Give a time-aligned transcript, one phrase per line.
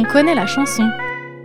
[0.00, 0.84] On connaît la chanson.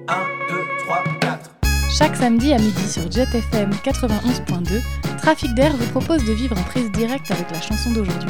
[0.08, 0.14] 1,
[0.48, 1.52] 2, 3, 4.
[1.90, 4.80] Chaque samedi à midi sur Jet FM 91.2,
[5.18, 8.30] Trafic d'air vous propose de vivre en prise directe avec la chanson d'aujourd'hui.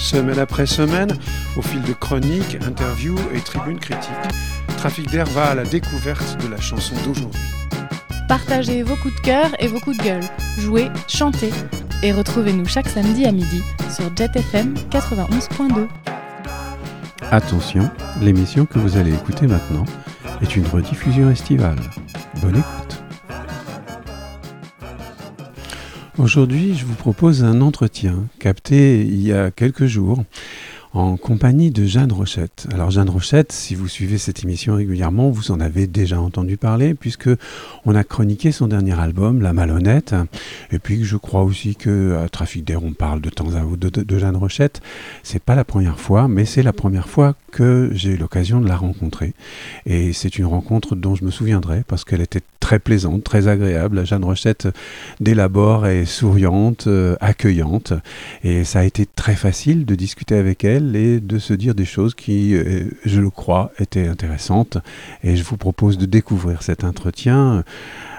[0.00, 1.16] Semaine après semaine,
[1.56, 4.10] au fil de chroniques, interviews et tribunes critiques,
[4.76, 7.40] Trafic d'air va à la découverte de la chanson d'aujourd'hui.
[8.28, 10.24] Partagez vos coups de cœur et vos coups de gueule.
[10.58, 11.52] Jouez, chantez
[12.02, 15.86] et retrouvez-nous chaque samedi à midi sur Jet FM 91.2.
[17.32, 17.90] Attention,
[18.22, 19.84] l'émission que vous allez écouter maintenant
[20.42, 21.78] est une rediffusion estivale.
[22.40, 23.02] Bonne écoute.
[26.18, 30.22] Aujourd'hui, je vous propose un entretien capté il y a quelques jours
[30.96, 32.66] en compagnie de Jeanne Rochette.
[32.72, 36.94] Alors Jeanne Rochette, si vous suivez cette émission régulièrement, vous en avez déjà entendu parler
[36.94, 37.28] puisque
[37.84, 40.14] on a chroniqué son dernier album, La Malhonnête,
[40.72, 43.90] et puis je crois aussi que à Trafic d'air on parle de temps à autre
[43.90, 44.80] de Jeanne Rochette.
[45.22, 48.68] C'est pas la première fois, mais c'est la première fois que j'ai eu l'occasion de
[48.68, 49.34] la rencontrer
[49.84, 54.04] et c'est une rencontre dont je me souviendrai parce qu'elle était très plaisante, très agréable.
[54.04, 54.68] Jeanne Rochette
[55.20, 57.92] d'élabore et souriante, euh, accueillante
[58.42, 61.84] et ça a été très facile de discuter avec elle et de se dire des
[61.84, 64.78] choses qui, euh, je le crois, étaient intéressantes.
[65.24, 67.64] Et je vous propose de découvrir cet entretien.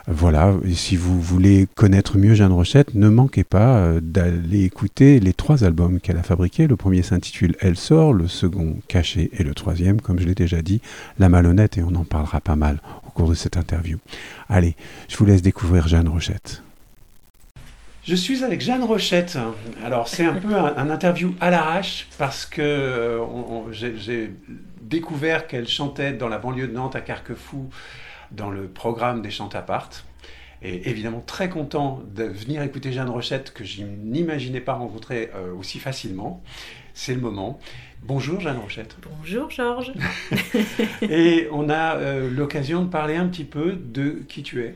[0.09, 5.19] Voilà, et si vous voulez connaître mieux Jeanne Rochette, ne manquez pas euh, d'aller écouter
[5.19, 6.65] les trois albums qu'elle a fabriqués.
[6.65, 10.61] Le premier s'intitule Elle sort, le second Caché et le troisième, comme je l'ai déjà
[10.61, 10.81] dit,
[11.19, 13.97] La Malhonnête, et on en parlera pas mal au cours de cette interview.
[14.47, 14.75] Allez,
[15.09, 16.63] je vous laisse découvrir Jeanne Rochette.
[18.08, 19.38] Je suis avec Jeanne Rochette.
[19.83, 24.31] Alors c'est un peu un, un, interview à l'arrache parce que euh, j'ai
[24.81, 27.69] découvert qu'elle chantait dans la banlieue de Nantes à Carquefou
[28.31, 29.89] dans le programme des chants à part.
[30.61, 35.53] Et évidemment très content de venir écouter Jeanne Rochette que je n'imaginais pas rencontrer euh,
[35.53, 36.41] aussi facilement.
[36.94, 37.59] C'est le moment.
[38.03, 38.95] Bonjour Jeanne Rochette.
[39.19, 39.91] Bonjour Georges.
[41.02, 44.75] Et on a euh, l'occasion de parler un petit peu de qui tu es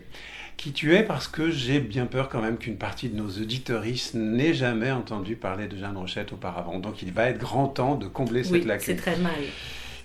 [0.61, 4.13] qui tu es parce que j'ai bien peur quand même qu'une partie de nos auditoristes
[4.13, 6.77] n'ait jamais entendu parler de Jeanne Rochette auparavant.
[6.77, 8.85] Donc il va être grand temps de combler cette oui, lacune.
[8.85, 9.33] c'est très mal.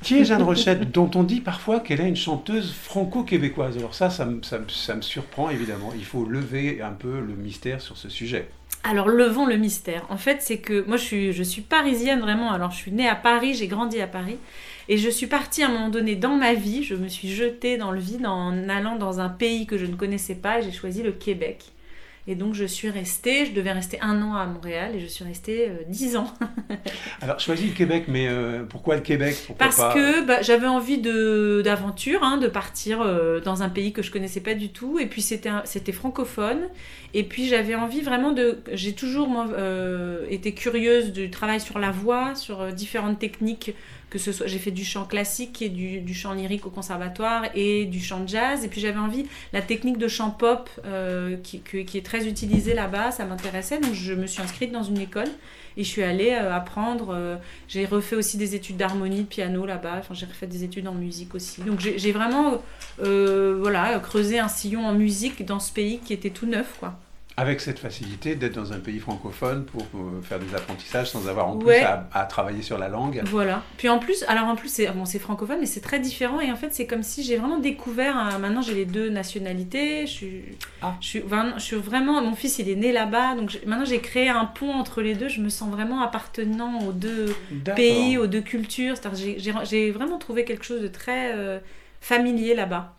[0.02, 3.76] Qui est Jeanne Rochette, dont on dit parfois qu'elle est une chanteuse franco-québécoise?
[3.76, 5.92] Alors ça ça me, ça, ça me surprend évidemment.
[5.94, 8.48] Il faut lever un peu le mystère sur ce sujet.
[8.82, 10.06] Alors levons le mystère.
[10.08, 12.50] En fait, c'est que moi je suis, je suis parisienne vraiment.
[12.50, 14.38] Alors je suis née à Paris, j'ai grandi à Paris.
[14.88, 17.76] Et je suis partie à un moment donné dans ma vie, je me suis jetée
[17.76, 20.72] dans le vide en allant dans un pays que je ne connaissais pas et j'ai
[20.72, 21.64] choisi le Québec.
[22.28, 25.24] Et donc je suis restée, je devais rester un an à Montréal et je suis
[25.24, 26.32] restée euh, dix ans.
[27.20, 29.36] Alors choisi le Québec, mais euh, pourquoi le Québec?
[29.46, 29.94] Pourquoi Parce pas...
[29.94, 34.40] que bah, j'avais envie d'aventure, hein, de partir euh, dans un pays que je connaissais
[34.40, 34.98] pas du tout.
[34.98, 36.62] Et puis c'était francophone.
[37.14, 38.58] Et puis j'avais envie vraiment de...
[38.72, 43.72] J'ai toujours moi, euh, été curieuse du travail sur la voix, sur différentes techniques
[44.10, 47.44] que ce soit j'ai fait du chant classique et du, du, chant lyrique au conservatoire
[47.54, 48.64] et du chant jazz.
[48.64, 52.74] Et puis j'avais envie la technique de chant pop euh, qui, qui, est très utilisée
[52.74, 53.80] là-bas ça m'intéressait.
[53.80, 55.28] Donc je me suis inscrite dans une école
[55.76, 57.36] et je suis allée euh, apprendre euh,
[57.68, 59.96] j'ai refait aussi des études d'harmonie de piano là-bas.
[59.98, 61.62] Enfin, j'ai refait des études en musique aussi.
[61.62, 62.62] Donc j'ai vraiment
[62.98, 66.96] voilà creusé un sillon en musique dans ce pays qui était tout neuf quoi
[67.36, 69.86] avec cette facilité d'être dans un pays francophone pour
[70.22, 71.82] faire des apprentissages sans avoir en plus ouais.
[71.82, 73.22] à, à, travailler sur la langue.
[73.26, 73.62] Voilà.
[73.76, 76.40] Puis en plus, alors en plus, c'est bon, francophone, mais c'est très différent.
[76.40, 78.16] Et en fait, c'est comme si j'ai vraiment découvert.
[78.16, 80.06] Hein, maintenant, j'ai les deux nationalités.
[80.06, 80.44] Je suis,
[80.82, 80.94] ah.
[81.00, 81.22] je, suis,
[81.56, 82.22] je suis vraiment.
[82.22, 83.34] Mon fils, il est né là-bas.
[83.34, 85.28] Donc maintenant, j'ai créé un pont entre les deux.
[85.28, 87.34] Je me sens vraiment appartenant aux deux
[87.74, 88.96] pays, aux deux cultures.
[89.64, 91.58] J'ai vraiment trouvé quelque chose de très euh,
[92.00, 92.94] familier là-bas.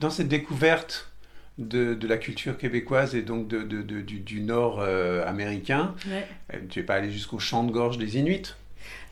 [0.00, 1.09] Dans cette découverte
[1.58, 5.94] de, de, la culture québécoise et donc de, de, du, du, nord euh, américain.
[6.08, 6.26] Ouais.
[6.68, 8.54] Tu n'es pas allé jusqu'au chant de gorge des Inuits?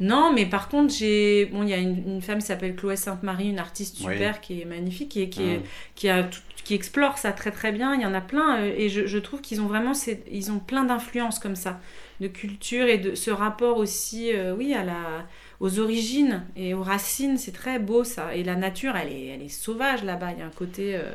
[0.00, 2.96] Non, mais par contre, j'ai bon, il y a une, une femme qui s'appelle Chloé
[2.96, 4.40] Sainte-Marie, une artiste super oui.
[4.40, 5.62] qui est magnifique et qui, est, mmh.
[5.94, 7.94] qui a tout, qui explore ça très très bien.
[7.94, 9.92] Il y en a plein euh, et je, je trouve qu'ils ont vraiment
[10.30, 11.80] ils ont plein d'influences comme ça,
[12.20, 15.26] de culture et de ce rapport aussi, euh, oui, à la
[15.60, 17.38] aux origines et aux racines.
[17.38, 18.34] C'est très beau ça.
[18.34, 20.32] Et la nature, elle est, elle est sauvage là-bas.
[20.32, 21.10] Il y a un côté euh,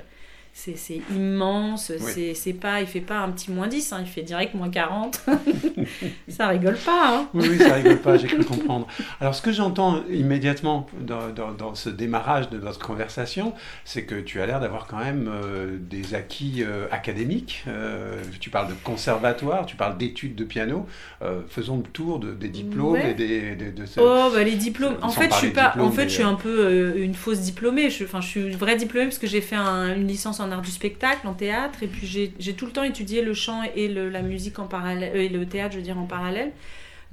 [0.55, 2.35] c'est immense, oui.
[2.35, 5.25] c'est pas, il fait pas un petit moins 10, hein, il fait direct moins 40.
[6.27, 7.17] ça rigole pas.
[7.17, 7.27] Hein.
[7.33, 8.87] Oui, oui, ça rigole pas, j'ai cru comprendre.
[9.19, 13.53] Alors, ce que j'entends immédiatement dans, dans, dans, ce démarrage de notre conversation,
[13.83, 17.63] c'est que tu as l'air d'avoir quand même euh, des acquis euh, académiques.
[17.67, 20.85] Euh, tu parles de conservatoire, tu parles d'études de piano.
[21.49, 23.11] Faisons le tour de, des diplômes ouais.
[23.11, 24.97] et des, de ce, Oh, bah les diplômes.
[25.01, 27.89] En fait, je suis pas, en fait, je suis un peu une fausse diplômée.
[27.89, 30.61] Je, enfin, je suis vraie diplômée parce que j'ai fait un, une licence en art
[30.61, 32.07] du spectacle, en théâtre, et puis
[32.39, 35.45] j'ai tout le temps étudié le chant et le, la musique en parallèle, et le
[35.45, 36.51] théâtre, je veux dire, en parallèle.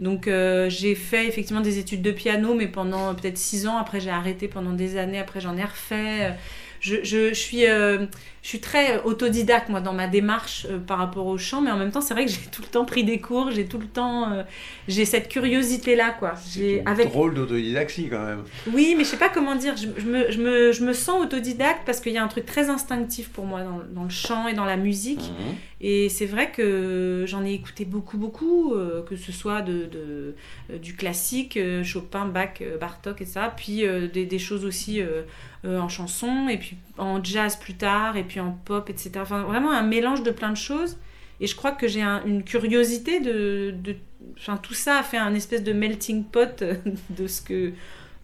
[0.01, 3.77] Donc euh, j'ai fait effectivement des études de piano, mais pendant peut-être six ans.
[3.77, 5.19] Après j'ai arrêté pendant des années.
[5.19, 6.35] Après j'en ai refait.
[6.81, 8.07] Je, je, suis, euh,
[8.43, 11.77] je suis très autodidacte moi dans ma démarche euh, par rapport au chant, mais en
[11.77, 13.87] même temps c'est vrai que j'ai tout le temps pris des cours, j'ai tout le
[13.87, 14.43] temps, euh,
[14.89, 16.35] j'ai cette curiosité là quoi.
[16.53, 18.43] J'ai C'est avec drôle d'autodidaxie quand même.
[18.73, 19.77] oui, mais je sais pas comment dire.
[19.77, 22.47] Je, je me, je, me, je me sens autodidacte parce qu'il y a un truc
[22.47, 25.21] très instinctif pour moi dans, dans le chant et dans la musique.
[25.21, 25.55] Mhm.
[25.83, 30.35] Et c'est vrai que j'en ai écouté beaucoup, beaucoup, euh, que ce soit de, de-
[30.71, 34.67] euh, du classique, euh, Chopin, Bach, euh, Bartok et ça, puis euh, des, des choses
[34.67, 35.23] aussi euh,
[35.65, 39.11] euh, en chanson, et puis en jazz plus tard, et puis en pop, etc.
[39.21, 40.97] Enfin, vraiment un mélange de plein de choses.
[41.41, 43.97] Et je crois que j'ai un- une curiosité de, de...
[44.39, 46.63] Enfin, tout ça a fait un espèce de melting pot
[47.11, 47.73] de ce que...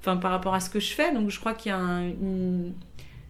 [0.00, 1.12] Enfin, par rapport à ce que je fais.
[1.12, 2.72] Donc, je crois qu'il y a un- une,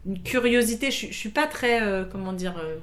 [0.07, 0.91] une curiosité.
[0.91, 1.83] Je, suis- je suis pas très...
[1.83, 2.55] euh, comment dire...
[2.63, 2.77] euh,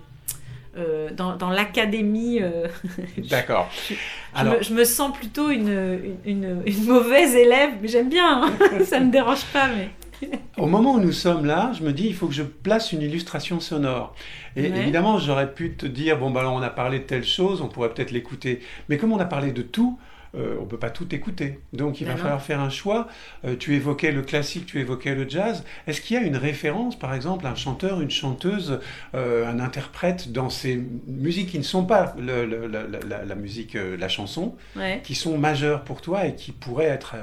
[0.75, 2.67] euh, dans, dans l'académie, euh,
[3.29, 3.69] D'accord.
[3.89, 3.93] je,
[4.33, 8.53] Alors, me, je me sens plutôt une, une, mauvaise élève, mais j'aime bien, hein.
[8.85, 9.67] ça me dérange pas.
[9.67, 9.89] Mais...
[10.57, 13.01] au moment où nous sommes là, je me dis il faut que je place une
[13.01, 14.15] illustration sonore.
[14.55, 14.77] Et Ouais.
[14.77, 17.89] évidemment, j'aurais pu te dire bon, bah, on a parlé de telle chose, on pourrait
[17.93, 18.61] peut-être l'écouter.
[18.89, 19.97] Mais comme on a parlé de tout,
[20.35, 21.59] euh, on peut pas tout écouter.
[21.73, 22.23] Donc il va Ben non.
[22.23, 23.07] falloir faire un choix.
[23.45, 25.63] Euh, tu évoquais le classique, tu évoquais le jazz.
[25.87, 28.79] Est-ce qu'il y a une référence, par exemple, un chanteur, une chanteuse,
[29.15, 33.25] euh, un interprète dans ces musiques qui ne sont pas le- le- la, la- la-
[33.25, 35.01] la musique, euh, la chanson, Ouais.
[35.03, 37.15] qui sont majeures pour toi et qui pourraient être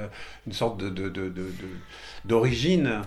[0.46, 1.52] une sorte de, de- de- de- de-
[2.24, 3.02] d'origine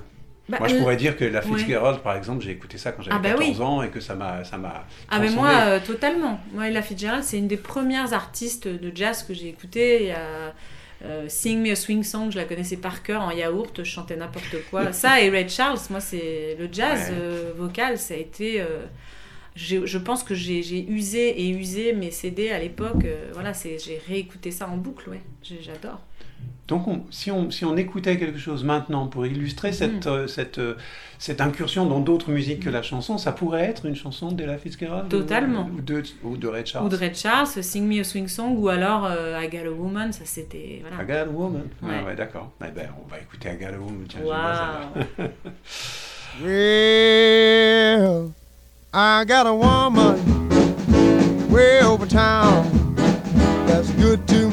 [0.50, 1.58] Bah, Moi, je euh, pourrais dire que la ouais.
[1.58, 3.66] Fitzgerald, par exemple, j'ai écouté ça quand j'avais Ah bah 14 oui.
[3.66, 4.86] ans et que ça m'a, ça m'a.
[5.10, 6.40] Ah mais moi, euh, totalement.
[6.52, 10.02] Moi, Ella Fitzgerald, c'est une des premières artistes de jazz que j'ai écoutées.
[10.02, 10.54] Il y a
[11.06, 14.18] euh, Sing Me a Swing Song, je la connaissais par cœur en yaourt, je chantais
[14.18, 14.92] n'importe quoi.
[14.92, 17.16] ça et Ray Charles, moi, c'est le jazz Ouais.
[17.18, 18.62] euh, vocal, ça a été...
[19.56, 20.60] je pense que j'ai
[20.90, 23.06] usé et usé mes CD à l'époque.
[23.32, 25.22] voilà, j'ai réécouté ça en boucle, ouais.
[25.62, 26.02] J'adore.
[26.68, 29.74] Donc, on- si, on, si on écoutait quelque chose maintenant pour illustrer Mhm.
[29.74, 30.76] cette, euh, cette, euh,
[31.20, 35.10] cette incursion dans d'autres musiques que la chanson, ça pourrait être une chanson d'Ella Fitzgerald
[35.10, 35.70] Totalement.
[35.78, 36.86] Ou, de, ou de Ray Charles.
[36.86, 39.72] Ou de Ray Charles, Sing Me a Swing Song, ou alors euh, I Got a
[39.72, 40.58] Woman, ça c'était...
[40.78, 41.04] I Voilà.
[41.04, 41.64] Got a Woman.
[41.82, 42.04] Ouais, Ouais.
[42.08, 42.52] ouais, d'accord.
[42.66, 44.06] Eh ben, on va écouter I Got a Woman.
[44.08, 44.22] Tiens.
[44.24, 45.30] Waouh
[46.42, 48.34] Well,
[48.94, 50.18] I got a woman
[51.50, 52.66] way over town
[53.68, 54.53] that's good to me.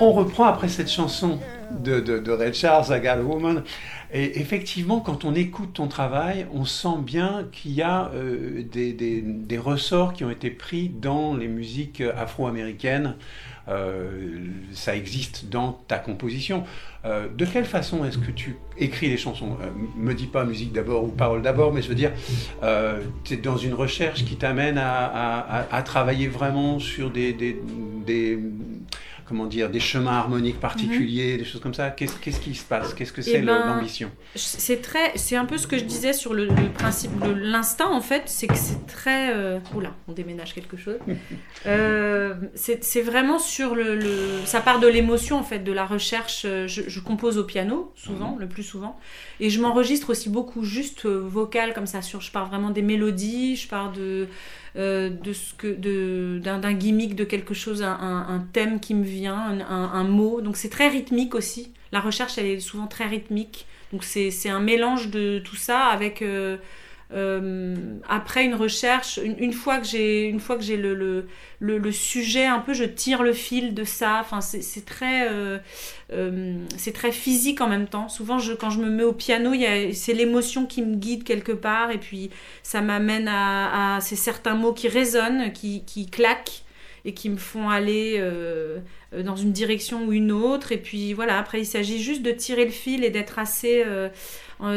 [0.00, 1.38] On reprend après cette chanson
[1.78, 3.62] de, de, Ray Charles, I Got a Woman.
[4.12, 9.58] Et effectivement, quand on écoute ton travail, on sent bien qu'il y a euh, des
[9.58, 13.14] ressorts qui ont été pris dans les musiques afro-américaines.
[13.70, 16.64] Euh, ça existe dans ta composition.
[17.04, 20.72] Euh, de quelle façon est-ce que tu écris les chansons Euh, Me dis pas musique
[20.72, 22.12] d'abord ou parole d'abord, mais je veux dire,
[23.24, 27.56] tu es dans une recherche qui t'amène à, travailler vraiment sur des-
[29.30, 31.88] comment dire, des chemins harmoniques particuliers, des choses comme ça.
[31.90, 32.92] Qu'est-ce qui se passe?
[32.92, 34.10] Qu'est-ce que c'est le- ben, l'ambition?
[34.34, 37.88] C'est très, c'est un peu ce que je disais sur le, le principe, le- l'instinct
[37.90, 40.98] en fait, c'est que c'est très, euh, oula, on déménage quelque chose.
[41.66, 45.84] Euh, c'est c'est vraiment sur le, le- ça part de l'émotion en fait, de la
[45.84, 46.42] recherche.
[46.46, 48.98] euh, Je, je compose au piano souvent, le plus souvent,
[49.40, 52.00] et je m'enregistre aussi beaucoup juste vocal comme ça.
[52.00, 54.26] Sur, je pars vraiment des mélodies, je pars de
[54.76, 58.80] euh, de ce que de d'un d'un gimmick de quelque chose un, un- un thème
[58.80, 60.40] qui me vient un, mot.
[60.40, 61.72] Donc c'est très rythmique aussi.
[61.92, 63.66] La recherche elle est souvent très rythmique.
[63.92, 66.58] Donc c'est un mélange de tout ça avec euh,
[67.12, 67.74] euh,
[68.08, 71.26] après une recherche une, fois que j'ai une fois que j'ai le,
[71.58, 74.18] le, sujet un peu je tire le fil de ça.
[74.20, 75.58] Enfin c'est très euh,
[76.76, 78.08] c'est très physique en même temps.
[78.08, 79.52] Souvent quand je me mets au piano
[79.92, 81.90] c'est l'émotion qui me guide quelque part.
[81.90, 82.30] Et puis
[82.62, 86.62] ça m'amène à, à ces certains mots qui résonnent, qui, qui claquent
[87.04, 88.78] et qui me font aller euh,
[89.12, 90.72] euh, dans une direction ou une autre.
[90.72, 94.08] Et puis voilà, après il s'agit juste de tirer le fil et d'être assez euh,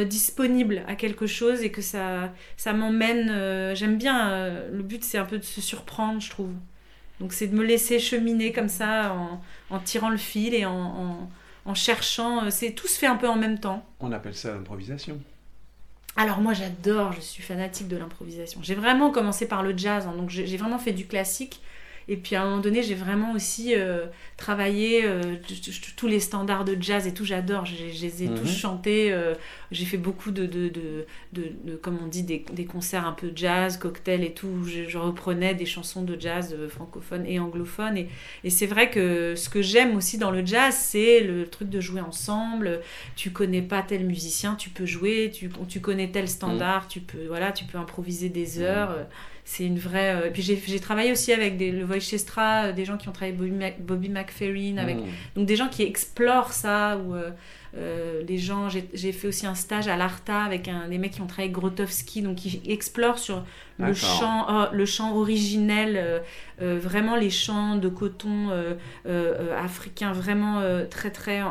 [0.06, 3.74] disponible à quelque chose et que ça, ça m'emmène.
[3.76, 6.52] J'aime bien, le but c'est un peu de se surprendre, je trouve.
[7.20, 10.74] Donc c'est de me laisser cheminer comme ça en, en tirant le fil et en,
[10.74, 11.30] en,
[11.66, 12.50] en cherchant.
[12.50, 13.86] C'est tout se fait un peu en même temps.
[14.00, 15.20] On appelle ça l'improvisation.
[16.16, 18.62] Alors moi j'adore, je suis fanatique de l'improvisation.
[18.62, 21.62] J'ai vraiment commencé par le jazz, hein, donc j'ai vraiment fait du classique.
[22.08, 24.06] Et puis à un moment donné, j'ai vraiment aussi euh,
[24.38, 25.36] travaillé euh,
[25.96, 27.66] tous les standards de jazz et tout, j'adore.
[27.66, 28.36] Je les ai Mhm.
[28.40, 29.12] tous chantés.
[29.14, 29.34] euh,
[29.72, 30.70] j'ai fait beaucoup de, de,
[31.34, 34.66] de, comme on dit, des, des concerts un peu jazz, cocktail et tout.
[34.66, 37.98] Je, je reprenais des chansons de jazz francophones et anglophones.
[37.98, 38.10] Et,
[38.44, 41.80] et c'est vrai que ce que j'aime aussi dans le jazz, c'est le truc de
[41.80, 42.82] jouer ensemble.
[43.16, 45.32] Tu connais pas tel musicien, tu peux jouer.
[45.34, 48.92] Tu, tu connais tel standard, tu peux voilà, tu peux improviser des heures.
[48.92, 49.04] euh,
[49.46, 50.16] C'est une vraie.
[50.16, 53.12] euh, et puis j'ai travaillé aussi avec des, le Voicestra, euh, des gens qui ont
[53.12, 55.04] travaillé Bobby, Mac- Bobby McFerrin, avec Mmh.
[55.36, 57.14] donc des gens qui explorent ça ou
[57.76, 61.22] euh, des gens j'ai fait aussi un stage à l'Arta avec un, des mecs qui
[61.22, 63.44] ont travaillé avec Grotowski donc qui explorent sur
[63.80, 66.20] le chant oh, le chant originel euh,
[66.62, 68.50] euh, vraiment les chants de coton
[69.58, 71.42] africains vraiment très très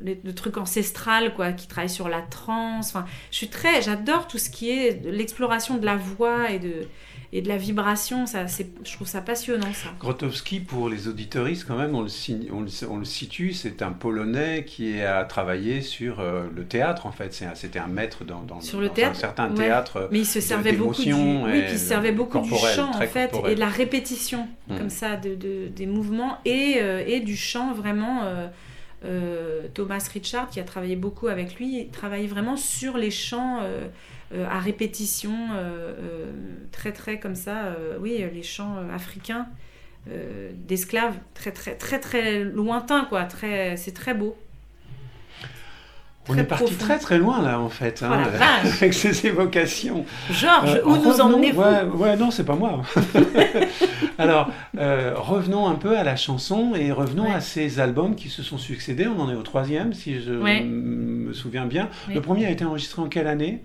[0.00, 4.26] les- le truc ancestral quoi qui travaille sur la trance enfin je suis très j'adore
[4.26, 6.86] tout ce qui est l'exploration de la voix et de
[7.32, 8.26] et de la vibration.
[8.26, 9.90] Ça c'est je trouve ça passionnant ça.
[10.00, 12.08] Grotowski, pour les auditoristes, quand même, on le,
[12.52, 17.06] on le, on le situe, c'est un Polonais qui a travaillé sur euh, le théâtre,
[17.06, 17.32] en fait.
[17.54, 19.56] C'était un maître dans, dans, Sur le dans théâtre, un certain ouais.
[19.66, 20.08] théâtre.
[20.10, 23.30] Mais il se servait beaucoup du, oui, il se servait beaucoup du chant en fait
[23.30, 23.52] corporel.
[23.52, 24.78] et de la répétition Mm.
[24.78, 28.22] comme ça de, de- des mouvements et, euh, et du chant vraiment.
[28.24, 28.46] euh,
[29.04, 33.60] euh, Thomas Richard qui a travaillé beaucoup avec lui il travaille vraiment sur les chants
[33.62, 33.86] euh,
[34.34, 36.32] euh, à répétition euh, euh,
[36.70, 39.46] très très comme ça euh, oui les chants euh, africains
[40.10, 44.36] euh, d'esclaves très très très très lointains quoi très c'est très beau
[46.28, 46.78] On est parti profond.
[46.84, 50.04] très très loin là en fait, hein, Oh avec ces évocations.
[50.30, 52.82] Georges Euh, où nous emmenez-vous ouais, ouais, non, c'est pas moi.
[54.18, 57.32] Alors, euh, revenons un peu à la chanson et revenons Ouais.
[57.34, 59.06] à ces albums qui se sont succédés.
[59.08, 60.60] On en est au troisième, si je Ouais.
[60.62, 61.88] me souviens bien.
[62.08, 62.14] Oui.
[62.14, 63.62] Le premier a été enregistré en quelle année?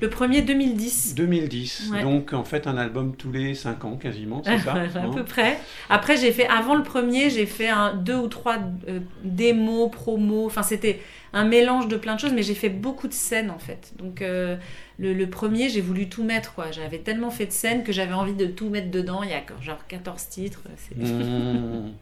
[0.00, 1.90] Le premier 2010 2010.
[1.92, 2.02] Ouais.
[2.02, 5.24] Donc, en fait, un album tous les cinq ans quasiment, c'est ça à hein peu
[5.24, 5.58] près.
[5.90, 10.46] Après, j'ai fait avant le premier, j'ai fait un deux ou trois euh, démos, promos.
[10.46, 11.00] Enfin, c'était
[11.32, 13.92] un mélange de plein de choses, mais j'ai fait beaucoup de scènes en fait.
[13.98, 14.56] Donc euh,
[14.98, 16.70] le, le premier, j'ai voulu tout mettre quoi.
[16.70, 19.22] J'avais tellement fait de scènes que j'avais envie de tout mettre dedans.
[19.22, 20.62] Il y a genre 14 titres.
[20.76, 21.92] c'est- Mmh.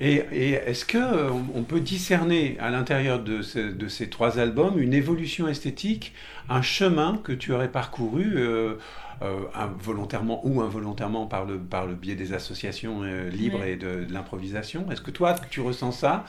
[0.00, 4.38] Et, et est-ce que euh, on peut discerner à l'intérieur de, ce- de ces trois
[4.38, 6.14] albums une évolution esthétique,
[6.48, 8.76] un chemin que tu aurais parcouru euh,
[9.22, 9.40] euh,
[9.78, 14.12] volontairement ou involontairement par le, par le biais des associations euh, libres et de, de
[14.12, 14.90] l'improvisation?
[14.90, 16.24] Est-ce que toi, tu ressens ça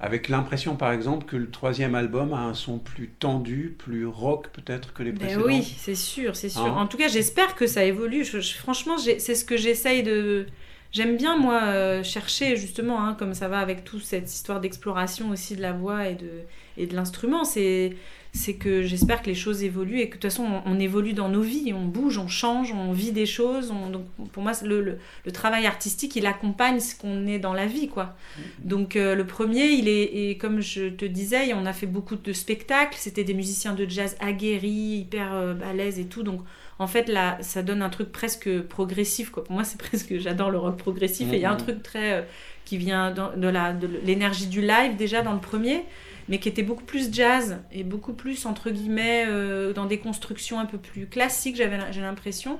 [0.00, 4.48] avec l'impression, par exemple, que le troisième album a un son plus tendu, plus rock
[4.52, 5.40] peut-être que les Ben précédents?
[5.40, 6.76] oui, c'est sûr, c'est sûr.
[6.76, 6.76] Hein?
[6.76, 8.24] En tout cas, j'espère que ça évolue.
[8.24, 10.46] Je- je- franchement, c'est ce que j'essaye de.
[10.94, 15.30] J'aime bien, moi, euh, chercher, justement, hein, comme ça va avec toute cette histoire d'exploration
[15.30, 16.30] aussi de la voix et de,
[16.76, 17.44] et de l'instrument.
[17.44, 17.96] C'est.
[18.32, 21.12] c'est que j'espère que les choses évoluent et que de toute façon on, on évolue
[21.12, 23.70] dans nos vies, on bouge, on change, on vit des choses.
[23.72, 27.52] on- donc pour moi, le, le- le travail artistique, il accompagne ce qu'on est dans
[27.54, 28.16] la vie, quoi.
[28.58, 32.16] Donc euh, le premier, il est et comme je te disais, on a fait beaucoup
[32.16, 32.96] de spectacles.
[32.98, 36.22] C'était des musiciens de jazz aguerris, hyper euh, balèzes et tout.
[36.22, 36.40] Donc
[36.78, 39.44] en fait là, ça donne un truc presque progressif, quoi.
[39.44, 41.32] Pour moi, c'est presque, j'adore le rock progressif.
[41.32, 41.60] Et il y a un Mhm.
[41.60, 42.22] truc très euh,
[42.64, 45.84] qui vient de de l'énergie du live déjà dans le premier
[46.26, 50.58] mais qui était beaucoup plus jazz et beaucoup plus entre guillemets euh, dans des constructions
[50.58, 52.58] un peu plus classiques j'avais j'ai l'impression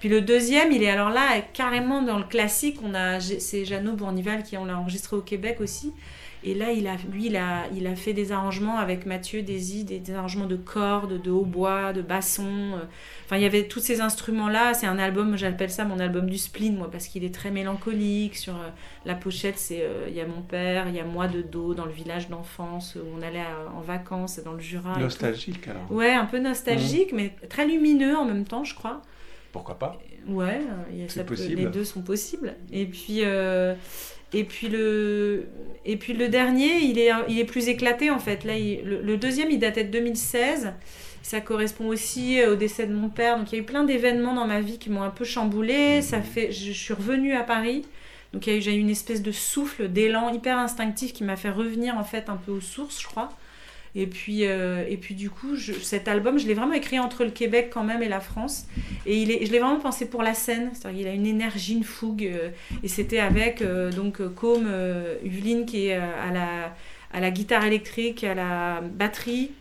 [0.00, 3.92] puis le deuxième il est alors là carrément dans le classique on a c'est Jeannot
[3.94, 5.94] Bournival qui on l'a enregistré au Québec aussi
[6.46, 9.84] et là il a lui il a il a fait des arrangements avec Mathieu Désy
[9.84, 12.84] des, des arrangements de cordes de hautbois de basson euh.
[13.24, 16.30] enfin il y avait tous ces instruments là c'est un album j'appelle ça mon album
[16.30, 18.68] du spleen moi parce qu'il est très mélancolique sur euh,
[19.04, 21.74] la pochette, c'est euh, il y a mon père, il y a moi de dos
[21.74, 24.98] dans le village d'enfance où on allait à- en vacances dans le Jura.
[24.98, 25.90] Nostalgique alors.
[25.92, 29.02] Ouais, un peu nostalgique, mais très lumineux en même temps, je crois.
[29.52, 29.98] Pourquoi pas?
[30.28, 30.60] Ouais,
[30.92, 32.54] y a- ça les deux sont possibles.
[32.72, 33.74] Et puis, euh,
[34.32, 35.46] et puis le,
[35.84, 38.44] et puis le dernier, il est, il est plus éclaté en fait.
[38.44, 40.72] Là, il- le, le deuxième, il datait de 2016.
[41.22, 43.38] Ça correspond aussi au décès de mon père.
[43.38, 46.02] Donc il y a eu plein d'événements dans ma vie qui m'ont un peu chamboulé.
[46.02, 47.84] Ça fait, je, je suis revenue à Paris.
[48.32, 51.24] Donc il y a eu, j'ai eu une espèce de souffle, d'élan hyper instinctif qui
[51.24, 53.30] m'a fait revenir en fait un peu aux sources, je crois.
[53.98, 57.30] Et puis, euh, et puis du coup, cet album, je l'ai vraiment écrit entre le
[57.30, 58.66] Québec quand même et la France.
[59.06, 60.70] Et je l'ai vraiment pensé pour la scène.
[60.74, 62.24] C'est-à-dire qu'il a une énergie, une fougue.
[62.24, 62.50] euh,
[62.82, 64.68] et c'était avec euh, donc Côme
[65.24, 66.74] Yveline qui est à la,
[67.12, 69.52] à la guitare électrique, à la batterie.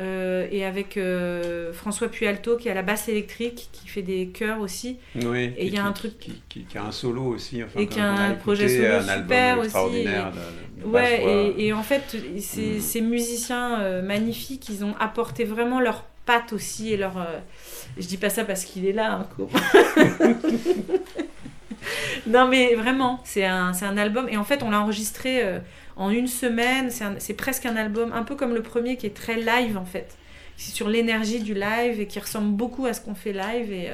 [0.00, 4.60] Euh, et avec euh, François Pualto qui à la basse électrique, qui fait des chœurs
[4.60, 4.98] aussi.
[5.16, 5.52] Oui.
[5.56, 7.62] Et il y a qui- un truc- qui, qui- qui a un solo aussi.
[7.62, 11.72] Enfin, Et qui a un projet solo un super aussi, de- de Ouais, et, et
[11.72, 12.80] en fait, ces, Mhm.
[12.80, 17.26] ces musiciens euh, magnifiques, ils ont apporté vraiment leur patte aussi et leur.
[17.98, 19.28] Je dis pas ça parce qu'il est là, hein,
[22.26, 24.28] non, mais vraiment, c'est un, un album.
[24.28, 25.42] Et en fait, on l'a enregistré
[26.00, 26.90] en une semaine.
[27.18, 30.16] C'est presque un album, un peu comme le premier, qui est très live en fait.
[30.56, 33.88] C'est sur l'énergie du live et qui ressemble beaucoup à ce qu'on fait live et,
[33.88, 33.92] euh,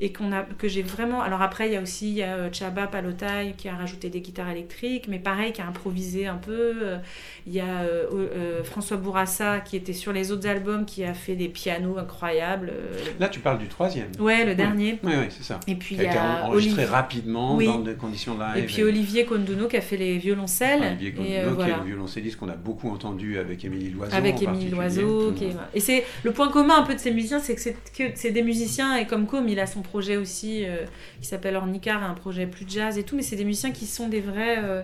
[0.00, 1.22] et qu'on a, que j'ai vraiment.
[1.22, 4.08] Alors après, il y a aussi il y a, euh, Chaba Palotai qui a rajouté
[4.10, 6.72] des guitares électriques, mais pareil, qui a improvisé un peu.
[6.82, 6.98] Euh,
[7.46, 11.12] Il y a euh, euh, François Bourassa qui était sur les autres albums, qui a
[11.14, 12.72] fait des pianos incroyables.
[13.18, 14.08] Là, tu parles du troisième.
[14.20, 14.98] Ouais, le dernier.
[15.02, 15.58] Oui, oui, c'est ça.
[15.66, 16.84] Et puis il y a enregistré Olivier.
[16.84, 17.66] rapidement Oui.
[17.66, 18.62] dans des conditions live.
[18.62, 20.82] Et puis Olivier Conduno qui a fait les violoncelles.
[20.82, 24.14] Olivier et Conduno, qui est le violoncelliste qu'on a beaucoup entendu avec Émilie Loiseau.
[24.14, 24.70] Avec Émilie.
[24.70, 25.30] Loiseau.
[25.30, 25.34] Mm.
[25.34, 27.76] qui est- Et c'est le point commun un peu de ces musiciens, c'est que c'est
[27.96, 30.84] que c'est des musiciens et comme Com, il a son projet aussi euh,
[31.20, 34.08] qui s'appelle Ornicar, un projet plus jazz et tout, mais c'est des musiciens qui sont
[34.08, 34.82] des vrais, euh,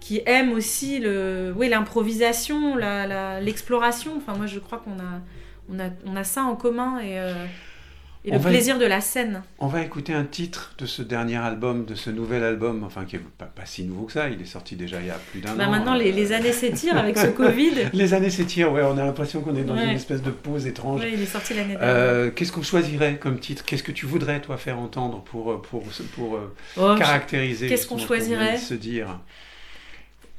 [0.00, 2.76] qui aiment aussi le, oui, l'improvisation,
[3.40, 4.12] l'exploration.
[4.16, 5.20] enfin, moi, je crois qu'on a,
[5.70, 7.32] on a, on a ça en commun et, euh,
[8.28, 9.42] et On le va- plaisir de la scène.
[9.58, 13.16] On va écouter un titre de ce dernier album, de ce nouvel album, enfin qui
[13.16, 15.40] est pas, pas si nouveau que ça, il est sorti déjà il y a plus
[15.40, 15.70] d'un Bah, an.
[15.70, 17.72] maintenant, les, euh, les années s'étirent avec ce Covid.
[17.92, 19.84] Les années s'étirent, ouais, on a l'impression qu'on est dans Ouais.
[19.84, 21.00] une espèce de pause étrange.
[21.00, 21.88] Ouais, il est sorti l'année dernière.
[21.88, 23.64] Euh, Qu'est-ce qu'on choisirait comme titre?
[23.64, 25.82] Qu'est-ce que tu voudrais, toi, faire entendre pour, pour,
[26.14, 28.56] pour, euh, Oh, caractériser qu'est-ce qu'on ce de choisirait?
[28.58, 29.18] se dire?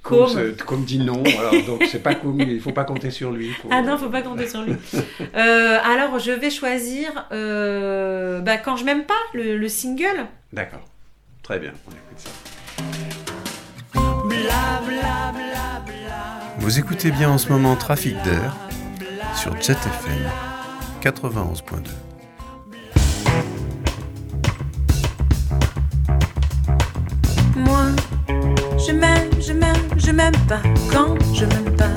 [0.02, 3.52] Comme dit non, alors, donc c'est pas comme, il faut pas compter sur lui.
[3.62, 4.74] pour- Ah non, faut pas compter sur lui.
[5.36, 10.26] Euh, alors, je vais choisir euh, bah, Quand je m'aime pas, le, le single.
[10.54, 10.82] D'accord,
[11.44, 12.30] très bien, on écoute ça.
[16.60, 18.56] Vous écoutez bien en ce moment Trafic d'air
[19.36, 20.30] sur Jet FM
[21.02, 21.90] 91.2.
[27.56, 27.88] Moi,
[28.90, 31.94] je m'aime, je m'aime, je m'aime pas quand je m'aime pas.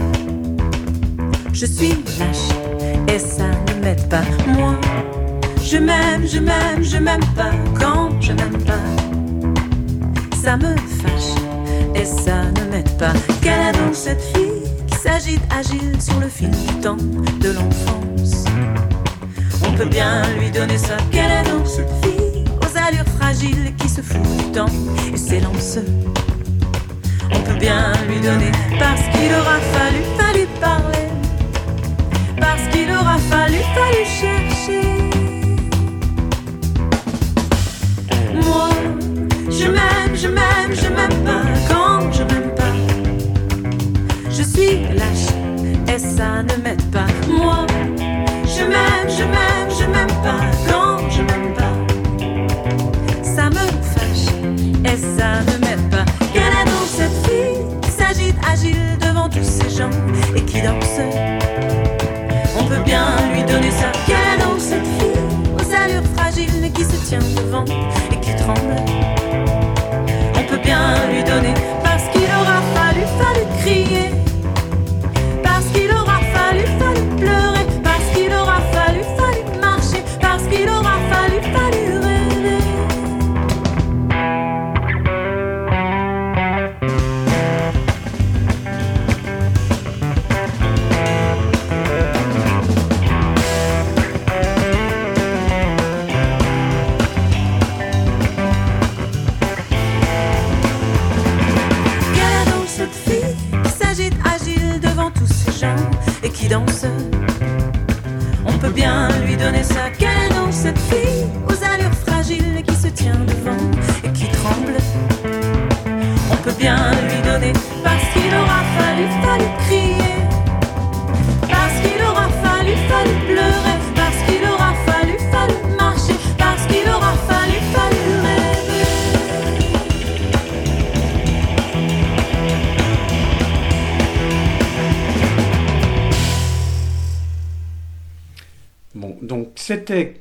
[1.51, 2.49] Je suis lâche
[3.09, 4.25] et ça ne m'aide pas.
[4.47, 4.75] Moi,
[5.63, 8.85] je m'aime, je m'aime, je m'aime pas quand je m'aime pas.
[10.37, 11.33] Ça me fâche
[11.95, 13.15] et ça ne m'aide pas.
[13.41, 16.99] Quelle est donc cette fille qui s'agite agile sur le fil du temps
[17.41, 18.45] de l'enfance?
[19.67, 20.99] On peut bien lui donner ça.
[21.11, 24.67] Quelle est donc cette fille aux allures fragiles qui se fout du temps
[25.11, 25.79] et s'élance
[27.63, 31.07] bien lui donner parce qu'il aura fallu, fallu parler.
[32.45, 34.89] Parce qu'il aura fallu, fallu chercher.
[38.47, 38.69] Moi,
[39.59, 42.75] je m'aime, je m'aime, je m'aime pas quand je m'aime pas.
[44.37, 45.31] Je suis lâche
[45.93, 47.11] et ça ne m'aide pas.
[47.29, 47.61] Moi,
[48.55, 50.82] je m'aime, je m'aime, je m'aime pas quand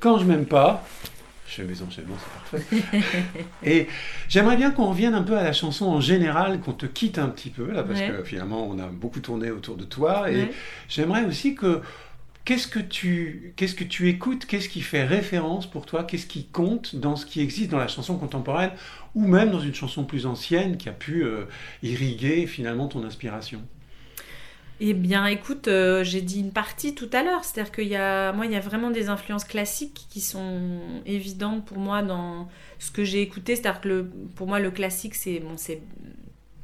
[0.01, 0.83] Quand je m'aime pas.
[1.47, 3.03] Je fais mes enchaînements, c'est parfait.
[3.63, 3.87] Et
[4.29, 7.27] j'aimerais bien qu'on revienne un peu à la chanson en général, qu'on te quitte un
[7.27, 8.07] petit peu, là, parce Ouais.
[8.07, 10.31] que finalement, on a beaucoup tourné autour de toi.
[10.31, 10.51] Et Ouais.
[10.89, 11.81] j'aimerais aussi que.
[12.43, 16.45] Qu'est-ce que, tu, qu'est-ce que tu écoutes Qu'est-ce qui fait référence pour toi Qu'est-ce qui
[16.45, 18.71] compte dans ce qui existe dans la chanson contemporaine
[19.13, 21.43] ou même dans une chanson plus ancienne qui a pu euh,
[21.83, 23.61] irriguer finalement ton inspiration?
[24.83, 27.45] Eh bien, écoute, euh, j'ai dit une partie tout à l'heure.
[27.45, 30.59] C'est-à-dire qu'il y a, moi, il y a vraiment des influences classiques qui sont
[31.05, 32.47] évidentes pour moi dans
[32.79, 33.55] ce que j'ai écouté.
[33.55, 35.43] C'est-à-dire que pour moi, le classique, c'est,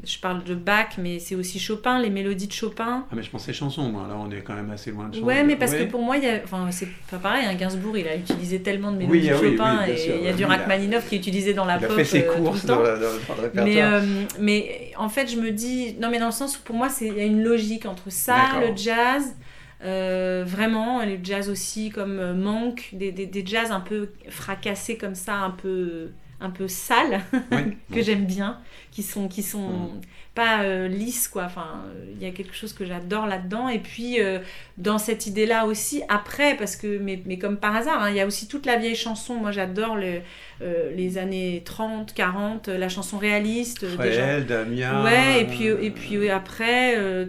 [0.08, 3.06] je parle de Bach, mais c'est aussi Chopin, les mélodies de Chopin.
[3.12, 4.08] Ah mais je pensais chanson, moi.
[4.08, 5.26] Là, on est quand même assez loin de chanson.
[5.28, 5.86] Ouais, mais parce Ouais.
[5.86, 7.46] que pour moi, il y a, enfin, c'est pas pareil.
[7.46, 10.06] Hein, Gainsbourg, il a utilisé tellement de Oui, mélodies ah de oui, Chopin oui, et
[10.06, 11.88] il y a oui, du il a- Rachmaninoff qui est utilisé dans la Il a
[11.88, 12.76] pop fait ses euh, courses le temps.
[12.78, 13.66] dans, la- dans- dans le répertoire.
[13.66, 14.02] Mais, euh,
[14.40, 17.14] mais en fait, je me dis, non, mais dans le sens où pour moi, il
[17.14, 19.36] y a une logique entre ça, le jazz,
[19.84, 24.98] euh, vraiment, le jazz aussi comme euh, Monk, des, des, des jazz un peu fracassés
[24.98, 27.22] comme ça, un peu, un peu sales,
[27.52, 28.04] Oui, que bon.
[28.04, 28.60] j'aime bien,
[28.92, 30.02] qui sont, qui sont Mm.
[30.36, 31.46] pas euh, lisses, quoi.
[31.46, 31.82] Enfin,
[32.16, 33.70] il y a quelque chose que j'adore là-dedans.
[33.70, 34.38] Et puis, euh,
[34.78, 38.22] dans cette idée-là aussi, après, parce que, mais, mais comme par hasard, hein, il y
[38.22, 39.34] a aussi toute la vieille chanson.
[39.36, 40.22] Moi, j'adore le-
[40.62, 43.88] euh, les années 30, 40, euh, la chanson réaliste.
[43.90, 45.04] gens- Fréhel, Damien.
[45.04, 47.26] Ouais, et puis, et puis après, euh,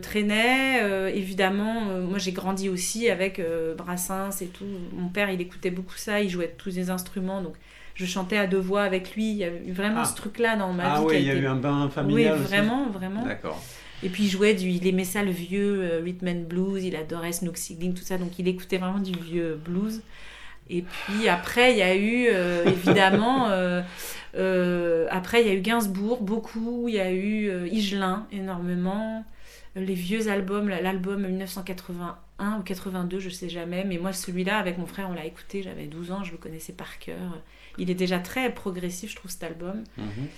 [1.09, 3.40] évidemment, moi j'ai grandi aussi avec
[3.77, 4.64] Brassens et tout.
[4.92, 7.55] Mon père, il écoutait beaucoup ça, il jouait tous les instruments, donc
[7.99, 9.31] je chantais à deux voix avec lui.
[9.31, 10.05] Il y a eu vraiment Ah.
[10.07, 11.05] ce truc-là dans ma Ah vie.
[11.07, 12.45] oui, qui il y a été- eu un bain Oui, familial aussi.
[12.45, 13.25] vraiment, vraiment.
[13.25, 13.63] D'accord.
[14.03, 16.95] Et puis il jouait du, il aimait ça le vieux euh, rhythm and blues, il
[16.95, 20.03] adorait Snook Sigling, tout ça, donc il écoutait vraiment du vieux blues.
[20.71, 23.83] Et puis après, il y a eu euh, évidemment, euh,
[24.37, 29.25] euh, après il y a eu Gainsbourg beaucoup, il y a eu euh, Higelin énormément,
[29.75, 34.79] les vieux albums, la- l'album 1981 ou 82, je sais jamais, mais moi celui-là avec
[34.79, 37.17] mon frère on l'a écouté, j'avais 12 ans, je le connaissais par cœur.
[37.79, 39.85] Il est déjà très progressif, je trouve cet album.
[39.97, 40.29] Mhm.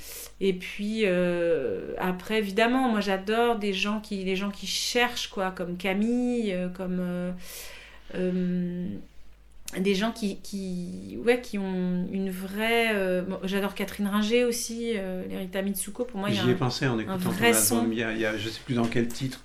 [0.41, 5.51] Et puis euh, après, évidemment, moi j'adore des gens qui, les gens qui cherchent quoi,
[5.51, 7.33] comme Camille, euh, comme euh,
[8.15, 8.89] euh,
[9.79, 12.95] des gens qui, qui, ouais, qui ont une vraie.
[12.95, 16.05] euh, bon, j'adore Catherine Ringer aussi, euh, Lerita Mitsuko.
[16.05, 17.63] Pour moi, il y a J'y ai un- pensé en écoutant ton vrai album.
[17.63, 17.89] son.
[17.91, 19.43] Il y, a, il y a- je sais plus dans quel titre.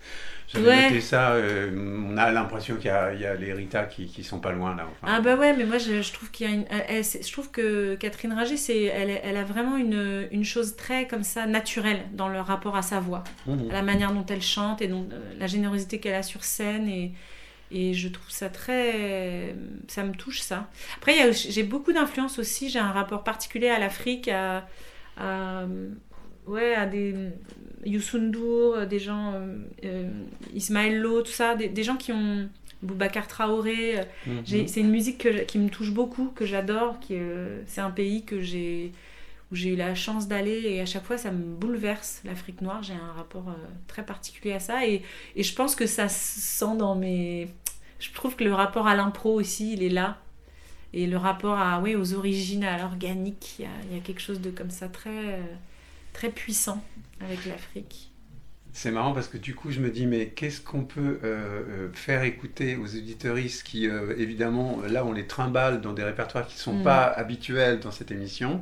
[0.47, 0.89] J'avais Ouais.
[0.89, 1.31] noté ça.
[1.33, 1.71] euh,
[2.07, 4.51] on a l'impression qu'il y a, il y a les Rita qui, qui sont pas
[4.51, 4.87] loin là.
[4.91, 7.03] Enfin, Ah bah ouais, mais moi je, je trouve qu'il y a une, elle- elle-
[7.05, 11.07] c'est- je trouve que Catherine Ringer, c'est, elle, elle a vraiment une, une chose très
[11.07, 13.23] comme ça naturelle dans le rapport à sa voix.
[13.47, 13.69] mhm.
[13.71, 17.11] la manière dont elle chante et dont, euh, la générosité qu'elle a sur scène et,
[17.71, 19.55] et je trouve ça très
[19.87, 24.27] ça me touche ça après j'ai beaucoup d'influence aussi j'ai un rapport particulier à l'Afrique
[24.27, 24.67] à,
[25.17, 25.65] à,
[26.47, 27.15] ouais à des
[27.85, 30.09] Youssou N'Dour, des gens euh, euh,
[30.53, 32.49] Ismaël Lo tout ça des, des gens qui ont
[32.83, 34.67] Boubacar Traoré euh, Mhm.
[34.67, 36.99] c'est une musique que, qui me touche beaucoup, que j'adore.
[36.99, 38.91] qui, euh, c'est un pays que j'ai,
[39.51, 42.21] où j'ai eu la chance d'aller et à chaque fois ça me bouleverse.
[42.25, 43.53] L'Afrique noire, j'ai un rapport euh,
[43.87, 45.03] très particulier à ça et,
[45.35, 47.49] et je pense que ça se sent dans mes.
[47.99, 50.19] Je trouve que le rapport à l'impro aussi, il est là.
[50.93, 54.01] Et le rapport à, oui, aux origines, à l'organique, il y a, il y a
[54.01, 55.41] quelque chose de comme ça très,
[56.13, 56.83] très puissant
[57.21, 58.11] avec l'Afrique.
[58.73, 61.93] C'est marrant parce que du coup, je me dis, mais qu'est-ce qu'on peut euh, euh,
[61.93, 66.55] faire écouter aux auditoristes qui, euh, évidemment, là, on les trimballe dans des répertoires qui
[66.55, 66.83] ne sont Mm.
[66.83, 68.61] pas habituels dans cette émission?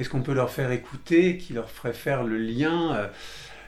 [0.00, 3.08] Qu'est-ce qu'on peut leur faire écouter qui leur ferait faire le lien euh,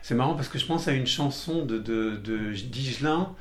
[0.01, 3.35] C'est marrant parce que je pense à une chanson de, de, de Digelin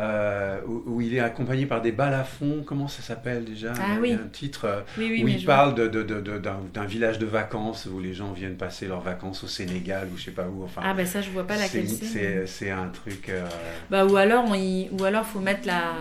[0.00, 2.64] euh, où, où il est accompagné par des balafons.
[2.66, 3.72] Comment ça s'appelle déjà?
[3.78, 4.12] Ah Il y a oui.
[4.14, 7.20] un titre euh, Oui, oui, où il parle de, de- de- de- d'un, d'un village
[7.20, 10.48] de vacances où les gens viennent passer leurs vacances au Sénégal ou je sais pas
[10.48, 10.64] où.
[10.64, 12.70] Enfin, Ah, ben ça, je vois pas laquelle c'est, c'est.
[12.72, 13.28] un truc.
[13.28, 13.46] euh,
[13.90, 14.88] Bah, ou alors, on y...
[14.90, 15.92] ou alors faut mettre la.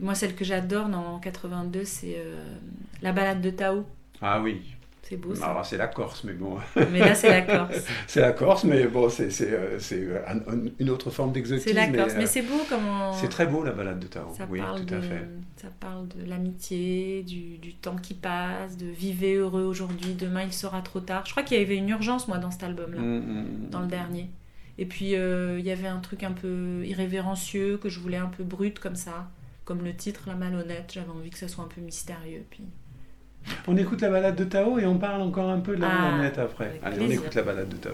[0.00, 2.16] Moi, celle que j'adore dans 82, c'est
[3.02, 3.84] la balade de Tao.
[4.22, 4.75] Ah oui.
[5.08, 5.62] C'est beau ça.
[5.64, 6.58] C'est la Corse, mais bon,
[6.90, 7.84] Mais là, c'est la Corse.
[8.08, 9.78] c'est la Corse, mais bon, c'est, euh,
[10.26, 10.40] un-
[10.80, 11.68] une autre forme d'exotisme.
[11.68, 12.14] C'est la Corse.
[12.14, 13.12] euh, Mais c'est beau comment.
[13.12, 14.34] c'est très beau la balade de Tao.
[14.36, 15.28] Ça oui, parle, tout à fait.
[15.56, 20.52] ça parle de l'amitié, du, du temps qui passe, de vivez heureux aujourd'hui, demain il
[20.52, 21.24] sera trop tard.
[21.26, 23.86] Je crois qu'il y avait une urgence, moi, dans cet album-là, Mm, mm, dans le
[23.86, 24.30] dernier.
[24.78, 28.26] Et puis, euh, il y avait un truc un peu irrévérencieux, que je voulais un
[28.26, 29.30] peu brut comme ça.
[29.64, 32.44] Comme le titre, La Malhonnête, j'avais envie que ça soit un peu mystérieux.
[32.50, 32.64] Puis...
[33.68, 36.08] On écoute la balade de Tao et on parle encore un peu de la Ah,
[36.14, 36.80] planète après.
[36.84, 37.92] Allez, on écoute la balade de Tao.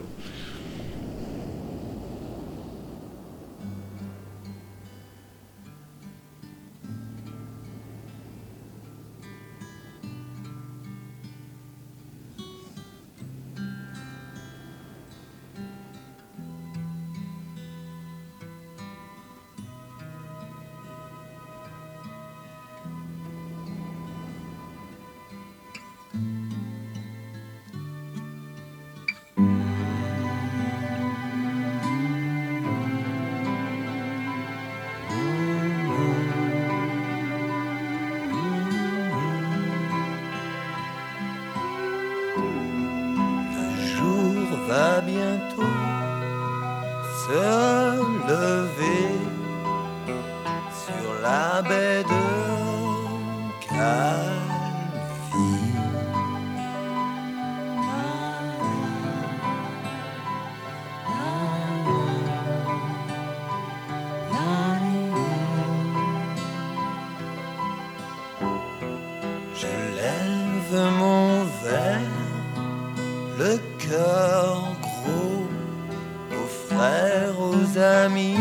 [77.93, 78.37] Aux amis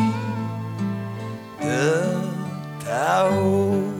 [1.61, 1.93] de
[2.85, 3.71] Tao.
[3.73, 3.90] Vivez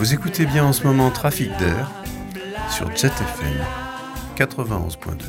[0.00, 1.90] Vous écoutez bien en ce moment Trafic d'air
[2.70, 3.52] sur Jet FM
[4.34, 5.24] 91.2.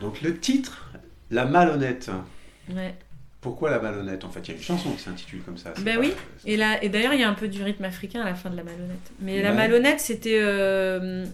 [0.00, 0.92] Donc le titre,
[1.32, 2.10] La malhonnête.
[2.70, 2.94] Ouais.
[3.40, 5.74] Pourquoi la malhonnête En fait, il y a une chanson qui s'intitule comme ça.
[5.80, 6.12] Ben pas- oui,
[6.46, 8.50] et, là, et d'ailleurs, il y a un peu du rythme africain à la fin
[8.50, 9.10] de la malhonnête.
[9.20, 10.38] Mais la malhonnête, c'était.
[10.40, 11.26] euh,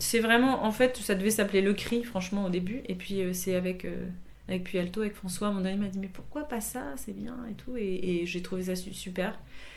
[0.00, 0.64] c'est vraiment.
[0.64, 2.80] En fait, ça devait s'appeler Le Cri, franchement, au début.
[2.88, 3.84] Et puis, euh, c'est avec.
[3.84, 4.06] euh,
[4.48, 6.82] avec Pualto, avec François, à un moment donné, il m'a dit Mais pourquoi pas ça?
[6.96, 7.76] C'est bien et tout.
[7.76, 9.36] Et, et j'ai trouvé ça su- super.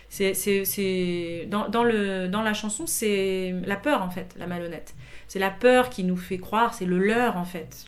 [0.09, 1.45] C'est.
[1.49, 4.95] Dans, dans, le, dans la chanson, c'est la peur, en fait, la malhonnête.
[5.27, 7.85] C'est la peur qui nous fait croire, c'est le leurre, en fait.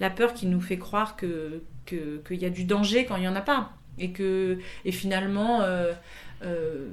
[0.00, 3.28] La peur qui nous fait croire que, qu'il y a du danger quand il n'y
[3.28, 3.72] en a pas.
[3.98, 5.92] Et que et finalement, euh,
[6.42, 6.88] euh,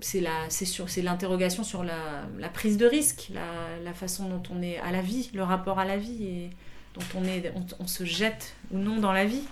[0.00, 4.28] c'est la, c'est sur, c'est l'interrogation sur la, la prise de risque, la, la façon
[4.30, 6.50] dont on est à la vie, le rapport à la vie et
[6.94, 9.42] dont on est, on se jette ou non dans la vie.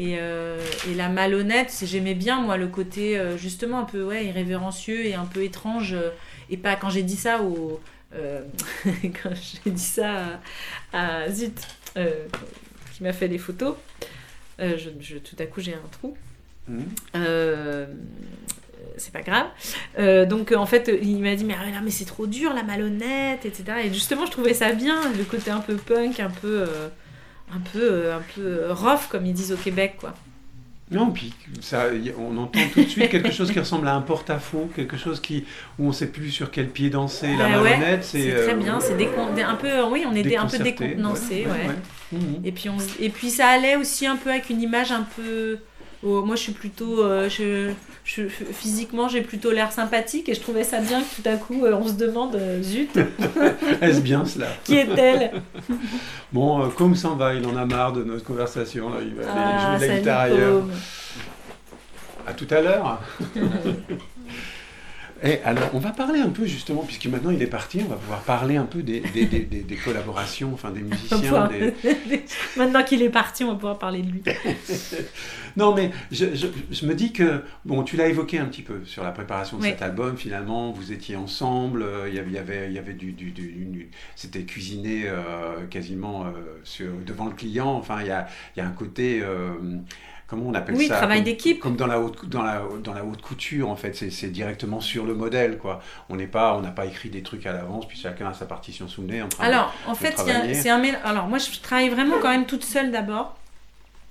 [0.00, 0.58] Et, euh,
[0.88, 5.14] et la malhonnête, j'aimais bien moi le côté euh, justement un peu ouais, irrévérencieux et
[5.14, 5.92] un peu étrange.
[5.92, 6.10] euh,
[6.50, 7.80] et pas quand j'ai dit ça au.
[8.14, 8.42] euh,
[9.22, 10.38] quand j'ai dit ça
[10.92, 11.58] à, à Zut,
[12.94, 13.74] qui m'a fait des photos,
[14.60, 16.16] je, je- tout à coup j'ai un trou.
[16.68, 16.84] Mhm.
[18.96, 19.46] C'est pas grave.
[20.28, 23.64] Donc en fait, il m'a dit mais, ah, mais c'est trop dur la malhonnête, etc.
[23.84, 26.66] Et justement, je trouvais ça bien, le côté un peu punk, un peu,
[27.54, 30.14] un peu, euh, un peu rough comme ils disent au Québec, quoi.
[30.90, 31.84] Non, puis ça,
[32.18, 35.44] on entend tout de suite quelque chose qui ressemble à un porte-à-faux, quelque chose qui,
[35.78, 37.28] où on ne sait plus sur quel pied danser.
[37.36, 38.94] la ouais, marionnette, C'est très euh, bien, c'est
[39.42, 41.74] un peu, oui, on était un peu décontenancé, ouais.
[42.10, 42.40] Mhm.
[42.42, 45.06] Et puis on, s- et puis ça allait aussi un peu avec une image un
[45.14, 45.58] peu.
[46.02, 47.70] Moi, je suis plutôt, euh, je,
[48.04, 51.64] je- physiquement, j'ai plutôt l'air sympathique et je trouvais ça bien que tout à coup,
[51.64, 52.90] euh, on se demande, euh, zut,
[53.80, 55.32] Est-ce bien cela qui est-elle?
[56.32, 58.90] Bon, comme s'en va, il en a marre de notre conversation.
[58.90, 60.62] Là, il va aller Ah, jouer de la guitare ailleurs.
[62.26, 63.00] À tout à l'heure.
[65.22, 67.96] Et alors, on va parler un peu justement, puisque maintenant il est parti, on va
[67.96, 71.48] pouvoir parler un peu des, des, des- collaborations, enfin des musiciens.
[72.56, 74.22] Maintenant qu'il est parti, on va pouvoir parler de lui.
[75.56, 78.84] Non, mais je, je- je me dis que, bon, tu l'as évoqué un petit peu
[78.84, 79.70] sur la préparation de Oui.
[79.70, 82.78] cet album, finalement, vous étiez ensemble, euh, il y avait, il y avait, il y
[82.78, 83.10] avait du...
[83.12, 86.30] du, du- c'était cuisiné euh, quasiment euh,
[86.62, 89.20] sur, devant le client, enfin, il y a, il y a un côté...
[89.22, 89.48] euh,
[90.28, 91.58] Comment on appelle Oui, ça travail comme- d'équipe.
[91.58, 95.06] Comme dans la haute, dans la, dans la haute couture, en fait, c'est directement sur
[95.06, 95.80] le modèle, quoi.
[96.10, 98.44] On n'est pas, on n'a pas écrit des trucs à l'avance, puis chacun a sa
[98.44, 100.14] partition sous le nez en train de- Alors, en fait,
[100.54, 103.36] c'est un Alors, moi, je travaille vraiment quand même toute seule d'abord.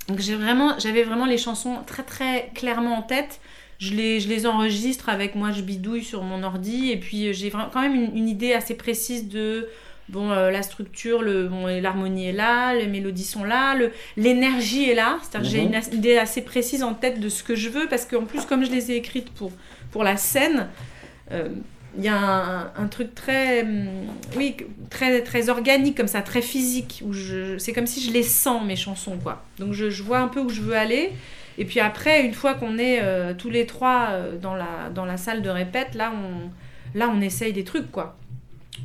[0.07, 3.39] Donc, j'ai vraiment, j'avais vraiment les chansons très très clairement en tête.
[3.77, 6.89] Je les, je les enregistre avec moi, je bidouille sur mon ordi.
[6.91, 9.67] Et puis, euh, j'ai quand même une, une idée assez précise de
[10.09, 14.89] bon, euh, la structure, le, bon, l'harmonie est là, les mélodies sont là, le, l'énergie
[14.89, 15.17] est là.
[15.21, 15.73] C'est-à-dire que j'ai Mhm.
[15.93, 17.87] une idée assez précise en tête de ce que je veux.
[17.87, 19.51] Parce qu'en plus, comme je les ai écrites pour,
[19.91, 20.67] pour la scène,
[21.31, 21.49] euh,
[21.97, 23.87] il y a un, un truc très, hum,
[24.35, 24.55] oui,
[24.89, 27.01] très, très organique comme ça, très physique.
[27.05, 29.43] Où je, c'est comme si je les sens mes chansons, quoi.
[29.57, 31.11] Donc je, je vois un peu où je veux aller.
[31.57, 35.17] Et puis après, une fois qu'on est euh, tous les trois dans la dans la
[35.17, 36.51] salle de répète, là on
[36.97, 38.15] là on essaye des trucs, quoi.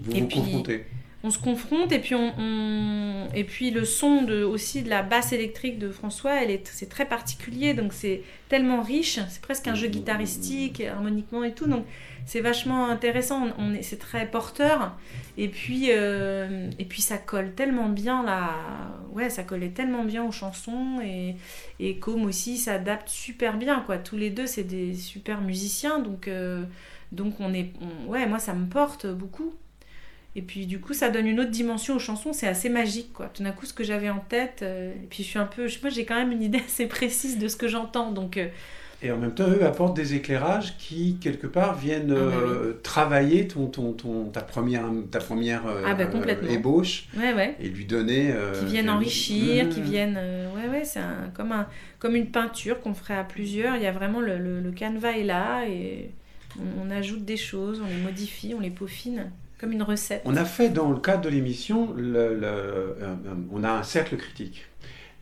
[0.05, 0.87] Vous et vous puis- confrontez.
[1.25, 5.03] On se confronte et puis on, on- et puis le son de aussi de la
[5.03, 9.69] basse électrique de François, elle est c'est très particulier donc c'est tellement riche, c'est presque
[9.69, 11.85] un jeu guitaristique harmoniquement et tout donc
[12.27, 14.97] c'est vachement intéressant, on, on est c'est très porteur
[15.39, 18.51] et puis euh, et puis ça colle tellement bien là,
[19.13, 21.37] ouais ça collait tellement bien aux chansons et
[21.79, 26.27] et comme aussi s'adapte super bien quoi, tous les deux c'est des super musiciens donc
[26.27, 26.65] euh,
[27.13, 29.55] donc on est on- ouais moi ça me porte beaucoup.
[30.35, 33.27] Et puis du coup, ça donne une autre dimension aux chansons, c'est assez magique quoi.
[33.35, 35.67] Tout d'un coup, ce que j'avais en tête, euh, et puis je suis un peu,
[35.69, 38.49] je, moi j'ai quand même une idée assez précise de ce que j'entends, donc euh,
[39.03, 42.81] Et en même temps, eux apportent des éclairages qui, quelque part, viennent Ah bah euh,
[42.83, 46.05] travailler ton, ton, ton, ta première, ta première Ah bah
[46.49, 48.33] ébauche ouais ouais, et lui donner...
[48.59, 49.69] qui viennent enrichir, Mmh.
[49.69, 51.67] qui viennent, euh, ouais ouais, c'est un, comme un,
[51.99, 53.77] comme une peinture qu'on ferait à plusieurs.
[53.77, 56.11] Il y a vraiment le, le, le canevas est là et
[56.59, 59.31] on, on ajoute des choses, on les modifie, on les peaufine,
[59.63, 60.23] comme une recette.
[60.25, 63.15] On a fait dans le cadre de l'émission, le- le- euh, euh,
[63.53, 64.67] on a un cercle critique.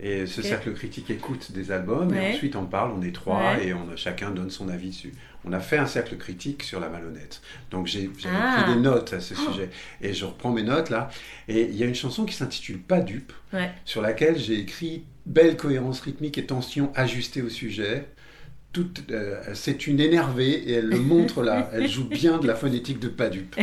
[0.03, 2.31] Et ce cercle critique écoute des albums Ouais.
[2.31, 3.67] et ensuite on parle, on est trois Ouais.
[3.67, 5.13] et on, chacun donne son avis dessus.
[5.45, 7.43] On a fait un cercle critique sur la malhonnête.
[7.71, 8.63] Donc j'ai Ah.
[8.63, 9.51] pris des notes à ce Oh.
[9.53, 9.69] sujet.
[10.01, 11.11] Et je reprends mes notes là.
[11.49, 13.71] Et il y a une chanson qui s'intitule Pas dupe, Ouais.
[13.85, 18.07] sur laquelle j'ai écrit belle cohérence rythmique et tension ajustée au sujet.
[19.11, 21.69] Euh, c'est une énervée et elle le montre là.
[21.73, 23.57] Elle joue bien de la phonétique de pas dupe.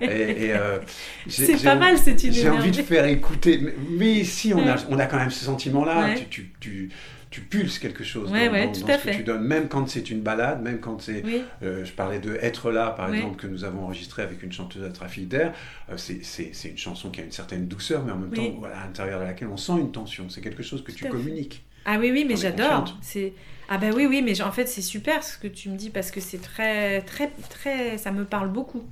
[0.00, 0.78] Et, et, euh,
[1.28, 2.32] C'est pas mal cette idée.
[2.40, 3.58] j'ai envie de faire écouter.
[3.60, 6.04] Mais, mais si, on a, on a quand même ce sentiment-là.
[6.06, 6.14] Ouais.
[6.14, 6.88] Tu, tu, tu,
[7.30, 9.16] tu pulses quelque chose Ouais, dans, ouais, dans- tout dans à ce que fait.
[9.16, 11.22] tu donnes, même quand c'est une balade, même quand c'est.
[11.24, 14.52] Oui, euh, je parlais de Être là, par exemple, que nous avons enregistré avec une
[14.52, 15.52] chanteuse à trafic d'air.
[15.96, 16.22] C'est-
[16.70, 18.36] une chanson qui a une certaine douceur, mais en même Oui.
[18.38, 20.28] temps, voilà, à l'intérieur de laquelle on sent une tension.
[20.30, 21.64] C'est quelque chose que Tout tu communiques.
[21.84, 22.96] Ah oui, oui, mais j'adore.
[23.02, 23.34] C'est
[23.68, 26.10] ah bah oui, oui, mais en fait c'est super ce que tu me dis parce
[26.10, 28.84] que c'est très, très, très, ça me parle beaucoup.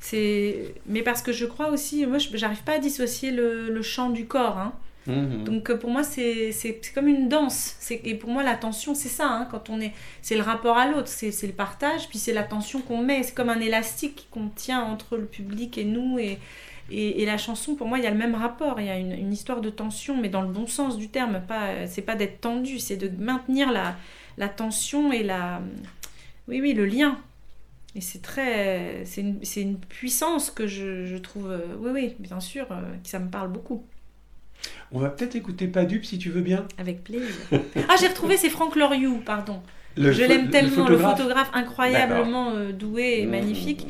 [0.00, 4.10] C'est, mais parce que je crois aussi, moi, j'arrive pas à dissocier le, le chant
[4.10, 4.58] du corps.
[4.58, 4.72] hein.
[5.06, 5.44] Mhm.
[5.44, 7.76] Donc euh, pour moi c'est c'est c'est comme une danse.
[7.78, 9.28] C'est et pour moi l'attention c'est ça.
[9.28, 12.32] hein, quand on est, c'est le rapport à l'autre, c'est c'est le partage, puis c'est
[12.32, 13.22] l'attention qu'on met.
[13.22, 16.38] C'est comme un élastique qu'on tient entre le public et nous et
[16.90, 18.80] Et, et la chanson, pour moi, il y a le même rapport.
[18.80, 21.40] Il y a une, une histoire de tension, mais dans le bon sens du terme.
[21.46, 23.96] Pas, c'est pas d'être tendu, c'est de maintenir la,
[24.38, 25.60] la tension et la,
[26.48, 27.18] oui, oui, le lien.
[27.94, 32.40] Et c'est très, c'est une, une puissance que je, je trouve, euh, oui, oui, bien
[32.40, 33.84] sûr, euh, que ça me parle beaucoup.
[34.92, 36.66] On va peut-être écouter Padup si tu veux bien.
[36.76, 37.34] Avec plaisir.
[37.88, 39.62] Ah, j'ai retrouvé, c'est Franck Loriou, pardon.
[39.96, 41.50] Le je l'aime tellement, le photographe, photographe.
[41.54, 43.86] incroyablement euh, doué et magnifique,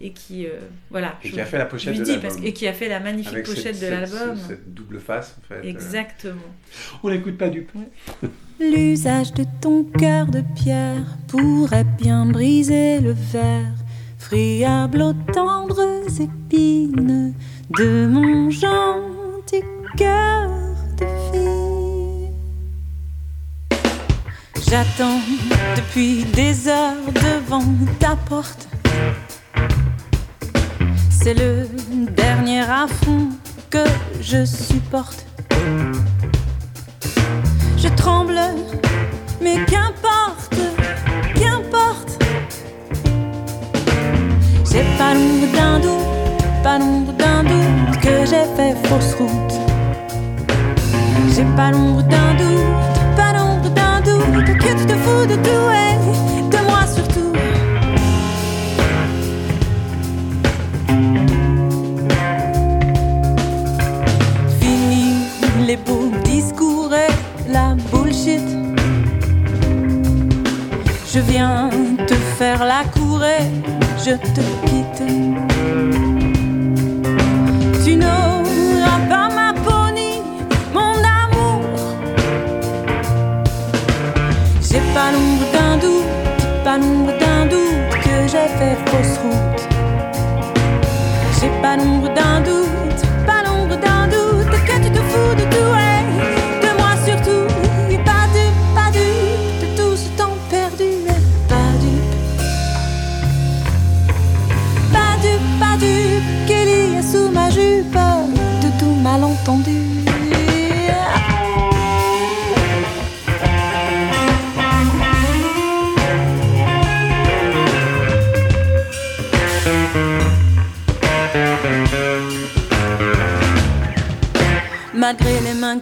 [0.00, 0.52] et qui, euh,
[0.90, 2.20] voilà, Et je- qui a fait la pochette de l'album.
[2.22, 4.36] parce- et qui a fait la magnifique Avec pochette cette- de l'album.
[4.36, 5.68] cette- Cette double face, en fait.
[5.68, 6.40] Exactement.
[7.02, 7.70] On écoute Padup.
[8.60, 13.74] L'usage de ton cœur de pierre pourrait bien briser le verre,
[14.18, 15.80] friable aux tendres
[16.20, 17.34] épines
[17.78, 19.62] de mon gentil
[19.96, 20.48] cœur
[20.98, 21.59] de fille.
[24.70, 25.18] J'attends
[25.74, 27.64] depuis des heures devant
[27.98, 28.68] ta porte.
[31.10, 31.66] C'est le
[32.12, 33.30] dernier affront
[33.68, 33.82] que
[34.20, 35.26] je supporte.
[37.78, 38.38] Je tremble,
[39.42, 40.54] mais qu'importe,
[41.34, 42.22] qu'importe.
[44.70, 49.54] J'ai pas l'ombre d'un doute, pas l'ombre d'un doute que j'ai fait fausse route.
[51.34, 52.89] J'ai pas l'ombre d'un doute,
[55.26, 57.32] de et de moi surtout.
[64.60, 65.04] Fini
[65.66, 67.12] les beaux discours et
[67.52, 68.46] la bullshit.
[71.12, 71.70] Je viens
[72.06, 73.44] te faire la cour et
[74.04, 75.02] je te quitte.
[77.84, 77.96] Tu
[86.70, 89.62] pas l'ombre d'un doute que j'ai fait fausse route.
[91.40, 92.59] J'ai pas l'ombre d'un doute,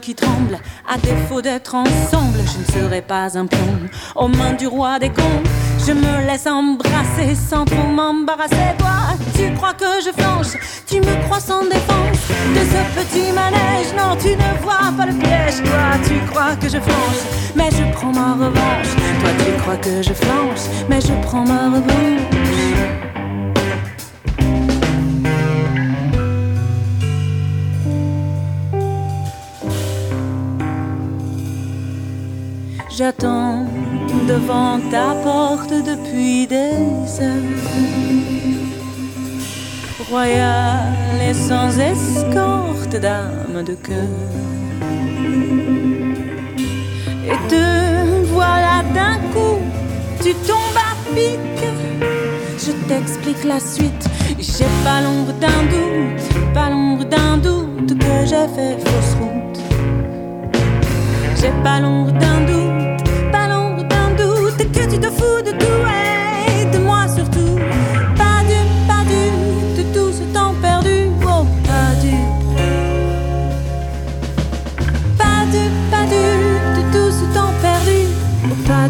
[0.00, 0.58] qui tremblent,
[0.88, 3.58] à défaut d'être ensemble, je ne serai pas un pion
[4.16, 5.42] aux mains du roi des cons.
[5.86, 8.74] Je me laisse embrasser sans trop m'embarrasser.
[8.78, 12.18] Toi, tu crois que je flanche, tu me crois sans défense
[12.54, 13.94] de ce petit manège.
[13.96, 15.62] Non, tu ne vois pas le piège.
[15.62, 17.22] Toi, tu crois que je flanche,
[17.54, 18.90] mais je prends ma revanche.
[19.20, 22.37] Toi, tu crois que je flanche, mais je prends ma revanche.
[32.98, 33.64] J'attends
[34.26, 36.72] devant ta porte depuis des
[37.22, 37.62] heures.
[40.10, 44.10] Royale et sans escorte, dame de cœur.
[47.24, 49.60] Et te voilà d'un coup,
[50.20, 51.38] tu tombes à pic.
[52.58, 54.08] Je t'explique la suite.
[54.40, 59.38] J'ai pas l'ombre d'un doute, pas l'ombre d'un doute que j'ai fait fausse route.
[61.40, 62.67] J'ai pas l'ombre d'un doute,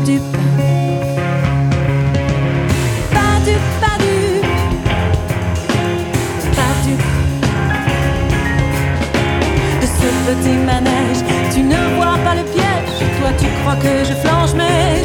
[0.08, 0.20] Pas du,
[3.12, 4.16] pas du,
[6.56, 6.94] pas du.
[9.80, 11.20] De ce petit manège.
[11.52, 14.97] Tu ne vois pas le piège, toi tu crois que je flanche, mais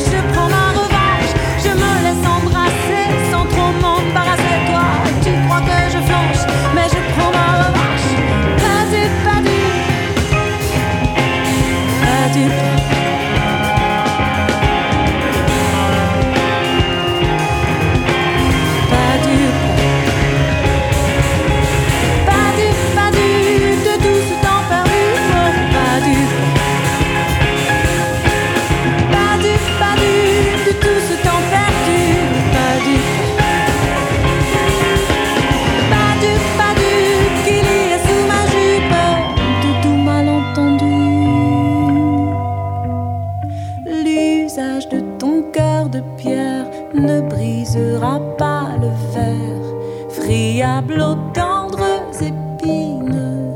[51.02, 53.54] aux tendres épines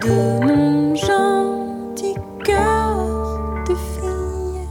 [0.00, 2.14] de mon gentil
[2.44, 4.66] cœur de fille.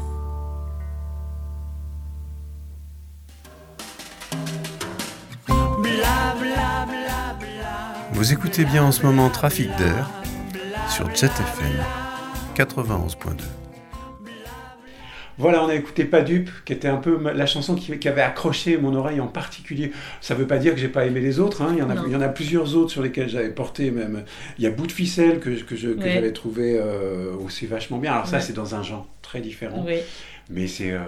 [8.13, 10.09] Vous écoutez bien en ce moment Trafic d'air
[10.89, 11.71] sur Jet FM
[12.55, 13.60] 91.2.
[15.41, 18.21] Voilà, on a écouté Pas dupe, qui était un peu la chanson qui, qui avait
[18.21, 19.91] accroché mon oreille en particulier.
[20.21, 21.61] Ça veut pas dire que j'ai pas aimé les autres.
[21.61, 21.69] hein.
[21.73, 22.03] Il, y en a, Non.
[22.07, 24.23] il y en a plusieurs autres sur lesquels j'avais porté même.
[24.57, 26.11] Il y a Bout de ficelle que, que Ouais.
[26.13, 28.13] j'avais trouvé euh, aussi vachement bien.
[28.13, 28.41] Alors ça, Ouais.
[28.41, 29.85] c'est dans un genre très différent,
[30.49, 30.99] mais c'est euh,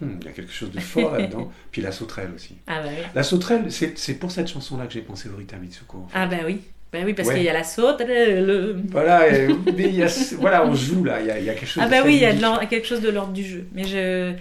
[0.00, 1.50] hmm, il y a quelque chose de fort là-dedans.
[1.70, 2.56] Puis la sauterelle aussi.
[2.66, 3.04] Ah bah oui.
[3.14, 6.06] La sauterelle, c'est c'est pour cette chanson-là que j'ai pensé au Rita Mitsuko.
[6.14, 6.60] Ah bah oui.
[6.92, 7.36] Bah oui, parce Ouais.
[7.36, 8.02] qu'il y a la saute.
[8.06, 8.76] Le...
[8.90, 11.20] Voilà, et- mais il y a- voilà, on joue là.
[11.20, 11.82] Il y a, il y a quelque chose.
[11.82, 13.66] Ah de très oui, il y a de quelque chose de l'ordre du jeu.
[13.72, 14.32] Mais je...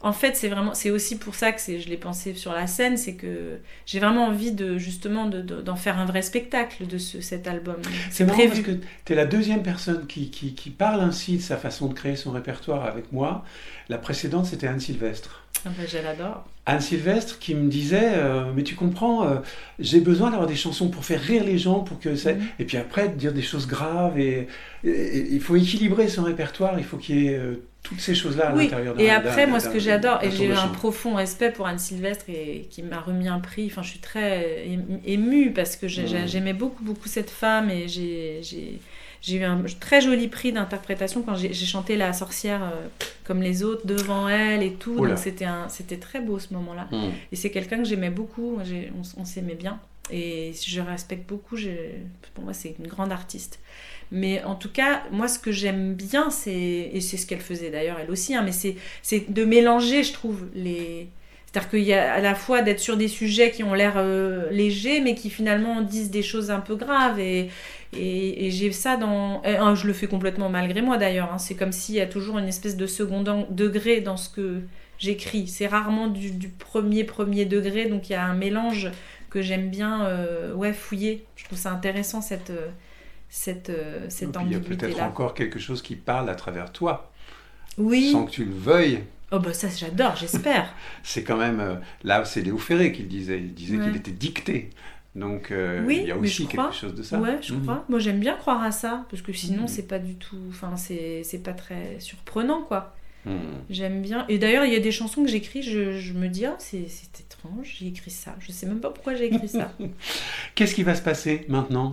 [0.00, 2.96] En fait, c'est vraiment, c'est aussi pour ça que je l'ai pensé sur la scène,
[2.96, 6.98] c'est que j'ai vraiment envie de justement de- de- d'en faire un vrai spectacle de
[6.98, 7.78] ce, cet album.
[8.08, 8.70] C'est marrant parce que
[9.04, 12.14] tu es la deuxième personne qui, qui, qui parle ainsi de sa façon de créer
[12.14, 13.44] son répertoire avec moi.
[13.88, 15.42] La précédente, c'était Anne Sylvestre.
[15.66, 16.44] Ah bah, je l'adore.
[16.68, 19.36] Anne Sylvestre qui me disait euh, Mais tu comprends, euh,
[19.78, 22.34] j'ai besoin d'avoir des chansons pour faire rire les gens, pour que ça...
[22.34, 22.42] Mhm.
[22.60, 24.18] et puis après, dire des choses graves.
[24.18, 24.46] Et,
[24.84, 28.14] et- et il faut équilibrer son répertoire, il faut qu'il y ait euh, toutes ces
[28.14, 31.14] choses-là à Oui, l'intérieur d'un et après, moi, ce que j'adore, et j'ai un profond
[31.14, 33.66] respect pour Anne Sylvestre et qui m'a remis un prix.
[33.70, 36.26] Enfin, je suis très ému- émue parce que Mm.
[36.26, 38.40] j'aimais beaucoup, beaucoup cette femme et j'ai-
[39.22, 42.86] j'ai eu un très joli prix d'interprétation quand j'ai chanté La sorcière euh,
[43.24, 44.96] comme les autres devant elle et tout.
[45.10, 46.88] Donc, c'était un- c'était très beau ce moment-là.
[46.92, 47.10] Mhm.
[47.32, 48.58] Et c'est quelqu'un que j'aimais beaucoup,
[49.18, 49.78] on, s'aimait bien.
[50.10, 52.00] Et je respecte beaucoup, j'ai-
[52.34, 53.58] pour moi c'est une grande artiste.
[54.10, 57.70] Mais en tout cas, moi ce que j'aime bien, c'est, et c'est ce qu'elle faisait
[57.70, 61.08] d'ailleurs elle aussi, hein, mais c'est, c'est de mélanger, je trouve, les...
[61.50, 64.50] C'est-à-dire qu'il y a à la fois d'être sur des sujets qui ont l'air euh,
[64.50, 67.18] légers, mais qui finalement disent des choses un peu graves.
[67.18, 67.48] Et,
[67.96, 69.42] et, et j'ai ça dans...
[69.44, 71.32] et, hein, je le fais complètement malgré moi d'ailleurs.
[71.32, 71.38] hein.
[71.38, 74.60] C'est comme s'il y a toujours une espèce de second degré dans ce que
[74.98, 75.48] j'écris.
[75.48, 78.90] C'est rarement du, du premier premier degré, donc il y a un mélange
[79.30, 81.24] que j'aime bien euh, ouais, fouiller.
[81.36, 82.68] Je trouve ça intéressant cette, euh,
[83.30, 86.72] cette, Et cette puis, il y a peut-être encore quelque chose qui parle à travers
[86.72, 87.10] toi,
[87.78, 89.04] Oui, sans que tu le veuilles.
[89.32, 90.74] Oh bah ça j'adore, j'espère.
[91.02, 91.60] C'est quand même.
[91.60, 91.74] euh,
[92.04, 93.38] là, c'est Léo Ferré qui le disait.
[93.38, 93.84] Il disait Ouais.
[93.84, 94.70] qu'il était dicté.
[95.14, 96.66] Donc, euh, Oui, il y a aussi crois.
[96.68, 97.18] quelque chose de ça.
[97.18, 97.62] Ouais, je Mhm.
[97.62, 97.84] crois.
[97.88, 99.68] Moi, j'aime bien croire à ça, parce que sinon, Mhm.
[99.68, 100.36] c'est pas du tout.
[100.50, 102.94] Enfin, c'est pas très surprenant, quoi.
[103.24, 103.40] Mhm.
[103.68, 104.24] J'aime bien.
[104.28, 106.86] Et d'ailleurs, il y a des chansons que j'écris, je, je me dis, ah, c'est
[107.20, 108.36] étrange, j'ai écrit ça.
[108.38, 109.72] Je sais même pas pourquoi j'ai écrit ça.
[110.54, 111.90] Qu'est-ce qui va se passer maintenant?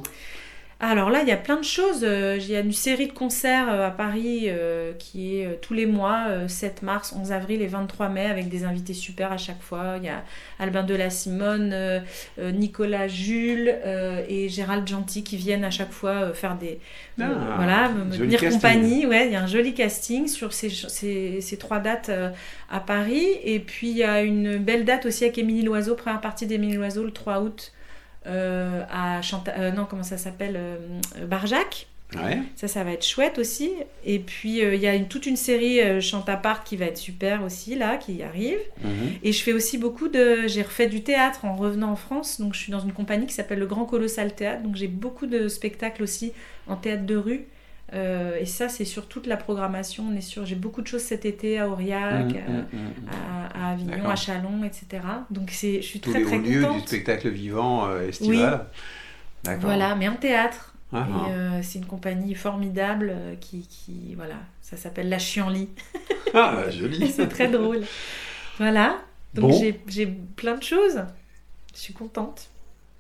[0.81, 2.01] Alors là, il y a plein de choses.
[2.03, 5.73] Euh, Il y a une série de concerts euh, à Paris euh, qui est tous
[5.73, 9.37] les mois, euh, 7 mars, 11 avril et 23 mai, avec des invités super à
[9.37, 9.95] chaque fois.
[9.97, 10.23] Il y a
[10.59, 12.01] Albin de la Simone, euh,
[12.37, 16.79] Nicolas Jules euh, et Gérald Gentil qui viennent à chaque fois faire des.
[17.21, 18.59] Ah, voilà, me tenir casting.
[18.59, 19.05] compagnie.
[19.05, 22.11] Ouais, il y a un joli casting sur ces, ces, ces trois dates
[22.69, 23.25] à Paris.
[23.45, 26.75] Et puis il y a une belle date aussi avec Émilie Loiseau, première partie d'Émilie
[26.75, 27.71] Loiseau le 3 août
[28.89, 29.53] à Chanta...
[29.57, 30.77] euh, non, comment ça s'appelle euh,
[31.19, 31.87] euh, Barjac.
[32.15, 32.37] Ouais.
[32.55, 33.71] Ça, ça va être chouette aussi.
[34.05, 36.77] Et puis, euh, il y a une- toute une série euh, Chante à part qui
[36.77, 38.59] va être super aussi, là, qui arrive.
[38.83, 38.91] Mhm.
[39.23, 40.47] Et je fais aussi beaucoup de...
[40.47, 42.39] J'ai refait du théâtre en revenant en France.
[42.39, 44.61] Donc, je suis dans une compagnie qui s'appelle le Grand Colossal Théâtre.
[44.61, 46.31] Donc, j'ai beaucoup de spectacles aussi
[46.67, 47.45] en théâtre de rue.
[47.93, 50.05] Euh, et ça, c'est sur toute la programmation.
[50.11, 50.45] On est sur...
[50.45, 52.91] J'ai beaucoup de choses cet été à Aurillac, à- mhm, mhm.
[53.53, 55.03] à, à Avignon, à Chalon, etc.
[55.29, 55.81] Donc, c'est...
[55.81, 58.65] je suis Tous très, les très hauts lieux du spectacle vivant euh, estival.
[59.43, 59.61] D'accord.
[59.65, 60.73] Voilà, mais en théâtre.
[60.93, 61.29] Ah, ah.
[61.29, 65.69] euh, c'est une compagnie formidable euh, qui, qui, voilà, ça s'appelle La Chienlit.
[66.33, 67.07] Ah, bah, joli.
[67.15, 67.81] c'est très drôle.
[68.57, 68.97] Voilà,
[69.33, 69.59] donc Bon.
[69.59, 71.01] j'ai- j'ai plein de choses.
[71.73, 72.49] Je suis contente.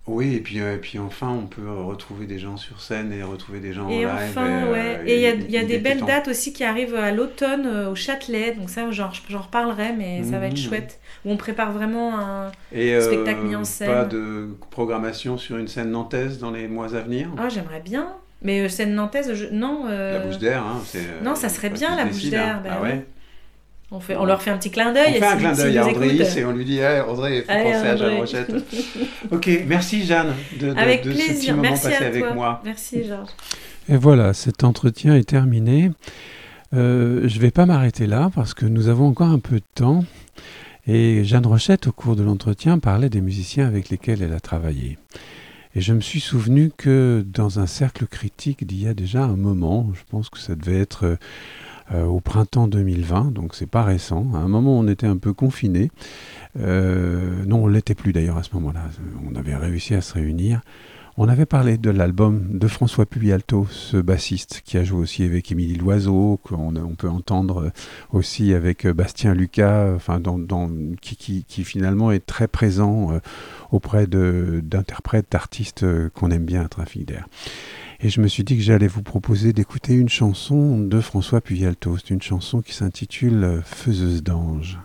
[0.07, 3.11] Oui, et puis, euh, et puis enfin, on peut euh, retrouver des gens sur scène
[3.11, 4.07] et retrouver des gens en Et live.
[4.13, 5.01] enfin, euh, ouais.
[5.07, 7.95] Et il y y a des belles dates aussi qui arrivent à l'automne euh, au
[7.95, 8.51] Châtelet.
[8.53, 9.09] Donc ça, j'en
[9.41, 10.57] reparlerai, mais ça va être Mhm.
[10.57, 10.99] chouette.
[11.25, 12.51] Où on prépare vraiment un...
[12.71, 13.87] Et euh, spectacle mis en scène.
[13.89, 17.29] Pas de programmation sur une scène nantaise dans les mois à venir?
[17.39, 18.13] Ah, j'aimerais bien.
[18.43, 19.85] Mais euh, scène nantaise, je- non.
[19.87, 20.99] euh, La bouche d'air, hein, c'est.
[20.99, 22.61] euh, non, ça serait bien, la bouche décide, d'air, hein.
[22.63, 23.05] bah ah ouais?
[23.91, 25.13] On, fait, on leur fait un petit clin d'œil.
[25.15, 26.37] On fait un si- clin d'œil à écoutent.
[26.37, 28.17] et on lui dit hey, André, il faut Allez, penser à Jeanne.
[28.17, 28.53] Rochette.
[29.31, 32.61] ok, merci Jeanne de, de- Avec de ce petit moment Merci passé avec moi.
[32.65, 33.29] Merci, Georges.
[33.87, 35.91] Et voilà, cet entretien est terminé.
[36.73, 39.63] Euh, je ne vais pas m'arrêter là parce que nous avons encore un peu de
[39.75, 40.03] temps.
[40.87, 44.97] Et Jeanne Rochette, au cours de l'entretien, parlait des musiciens avec lesquels elle a travaillé.
[45.75, 49.35] Et je me suis souvenu que dans un cercle critique d'il y a déjà un
[49.35, 51.15] moment, je pense que ça devait être euh,
[51.93, 55.91] au printemps 2020, donc c'est pas récent, à un moment on était un peu confinés.
[56.59, 58.81] Euh, non, on l'était plus d'ailleurs à ce moment-là.
[59.29, 60.61] On avait réussi à se réunir.
[61.17, 65.49] On avait parlé de l'album de François Puglialto, ce bassiste qui a joué aussi avec
[65.49, 67.71] Émilie Loiseau, qu'on on peut entendre
[68.11, 70.21] aussi avec Bastien Lucas, enfin,
[71.01, 73.19] qui, qui- finalement est très présent euh,
[73.71, 77.27] auprès d'interprètes, d'artistes euh, qu'on aime bien à Trafic d'air.
[77.99, 81.97] Et je me suis dit que j'allais vous proposer d'écouter une chanson de François Puglialto.
[81.97, 84.79] C'est une chanson qui s'intitule euh, Faiseuse d'ange.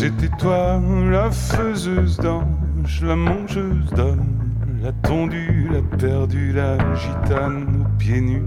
[0.00, 0.80] C'était toi
[1.10, 4.39] la faiseuse d'ange, la mangeuse d'hommes,
[4.82, 8.42] la tondue, la perdue, la gitane aux pieds nus.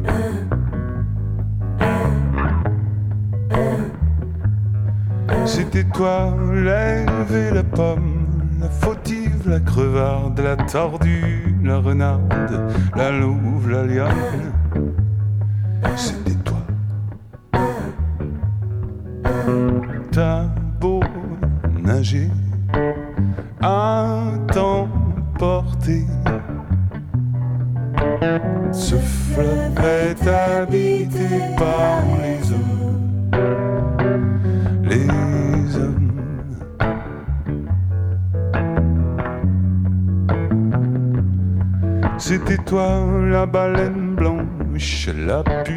[5.46, 8.26] C'était toi l'ève et la pomme,
[8.60, 14.54] la fautive, la crevarde, la tordue, la renarde, la louve, la liane.
[45.16, 45.48] Love.
[45.48, 45.73] la pub.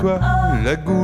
[0.00, 0.18] Toi,
[0.64, 0.99] la goulue,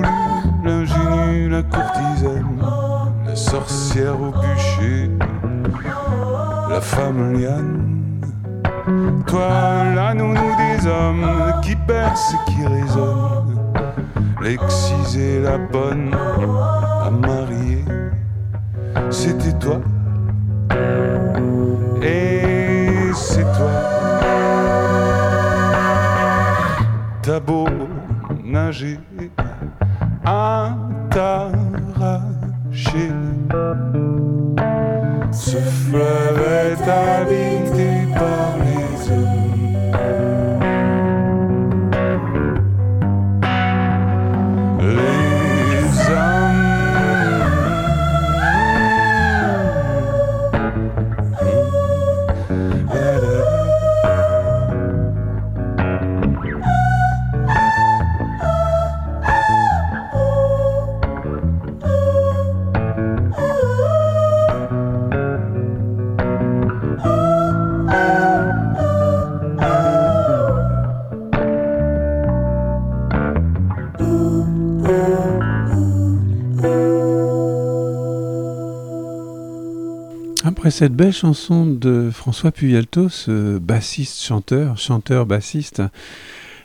[80.66, 85.80] Après cette belle chanson de François Puyalto, ce bassiste, chanteur, chanteur, bassiste,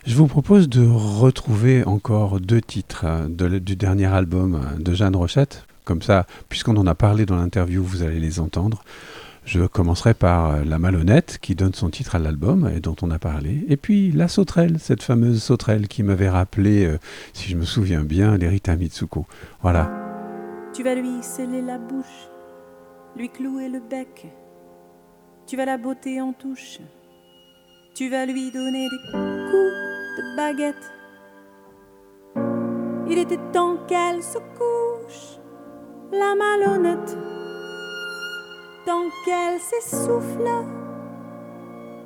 [0.08, 5.16] je vous propose de retrouver encore deux titres euh, du dernier album euh, de Jeanne
[5.16, 5.68] Rochette.
[5.84, 8.84] Comme ça, puisqu'on en a parlé dans l'interview, vous allez les entendre.
[9.46, 13.12] Je commencerai par euh, La Malhonnête, qui donne son titre à l'album et dont on
[13.12, 13.64] a parlé.
[13.70, 16.98] Et puis La Sauterelle, cette fameuse sauterelle qui m'avait rappelé, euh,
[17.34, 19.28] si je me souviens bien, l'Erita Mitsuko.
[19.62, 19.92] Voilà.
[20.74, 22.32] Tu vas lui sceller la bouche,
[23.16, 24.28] lui clouer le bec.
[25.48, 26.80] Tu vas la botter en touche.
[27.96, 30.92] Tu vas lui donner des coups de baguette.
[33.10, 35.38] Il était temps qu'elle se couche,
[36.12, 37.18] la malhonnête.
[38.86, 40.48] tant qu'elle s'essouffle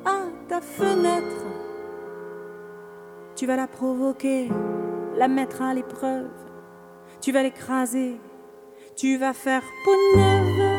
[0.03, 1.45] à ta fenêtre.
[3.35, 4.49] Tu vas la provoquer,
[5.15, 6.31] la mettre à l'épreuve.
[7.21, 8.19] Tu vas l'écraser,
[8.95, 10.74] tu vas faire peau neuve.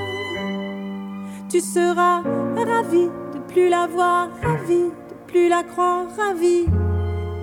[1.48, 2.22] Tu seras
[2.56, 6.66] ravi de plus la voir, ravi de plus la croire, ravi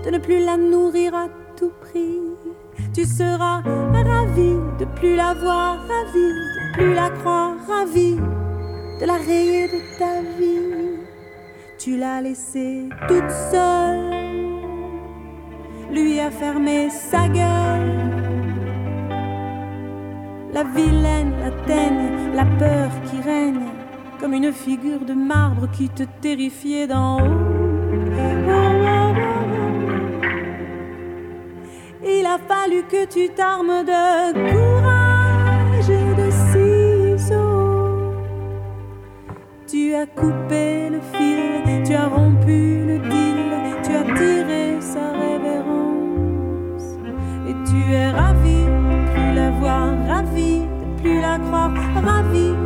[0.03, 2.19] de ne plus la nourrir à tout prix.
[2.93, 3.61] Tu seras
[3.93, 8.17] ravi de plus la voir, ravi de plus la croire, ravi
[8.99, 10.99] de la rayer de ta vie.
[11.79, 14.11] Tu l'as laissée toute seule,
[15.91, 18.13] lui a fermé sa gueule.
[20.51, 23.72] La vilaine, la teigne, la peur qui règne,
[24.23, 27.41] comme une figure de marbre qui te terrifiait d'en haut.
[32.05, 38.13] Il a fallu que tu t'armes de courage et de ciseaux.
[39.67, 43.51] Tu as coupé le fil, tu as rompu le deal,
[43.83, 46.95] tu as tiré sa révérence.
[47.49, 51.73] Et tu es ravi de plus la voir, ravi de plus la croire,
[52.05, 52.62] ravi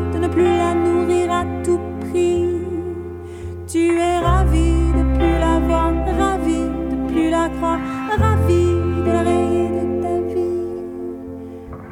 [3.68, 6.62] Tu es ravi de plus la voir, ravi
[6.92, 7.80] de plus la croire,
[8.18, 8.66] ravi
[9.06, 10.68] de la rayer de ta vie.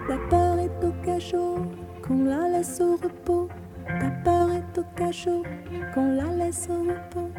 [0.08, 1.58] Ta peur est au cachot,
[2.02, 3.50] qu'on la laisse au repos.
[4.00, 5.44] Ta peur est au cachot,
[5.94, 7.32] qu'on la laisse au repos.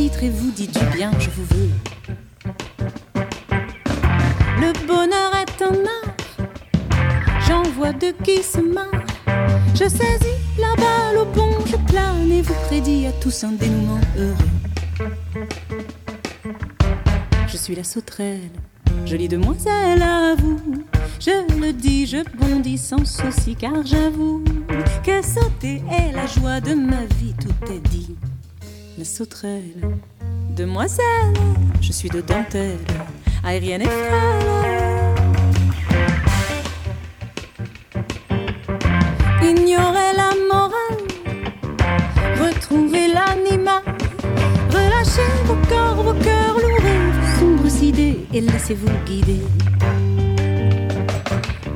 [0.00, 1.70] Et vous dites du bien, je vous veux.
[4.58, 6.16] Le bonheur est un art,
[7.46, 9.04] j'en vois deux qui se marrent.
[9.74, 14.00] Je saisis la balle au pont, je plane et vous prédis à tous un dénouement
[14.16, 15.10] heureux.
[17.46, 18.50] Je suis la sauterelle,
[19.04, 20.82] jolie demoiselle à vous.
[21.18, 24.42] Je le dis, je bondis sans souci, car j'avoue
[25.04, 28.16] que sauter est la joie de ma vie, tout est dit.
[29.00, 29.80] La sauterelle,
[30.54, 31.32] demoiselle,
[31.80, 32.76] je suis de dentelle,
[33.42, 34.46] aérienne et frêle.
[39.42, 41.00] Ignorez la morale,
[42.42, 43.82] retrouvez l'animal,
[44.68, 49.40] relâchez vos corps, vos cœurs lourds sombres idées et laissez-vous guider.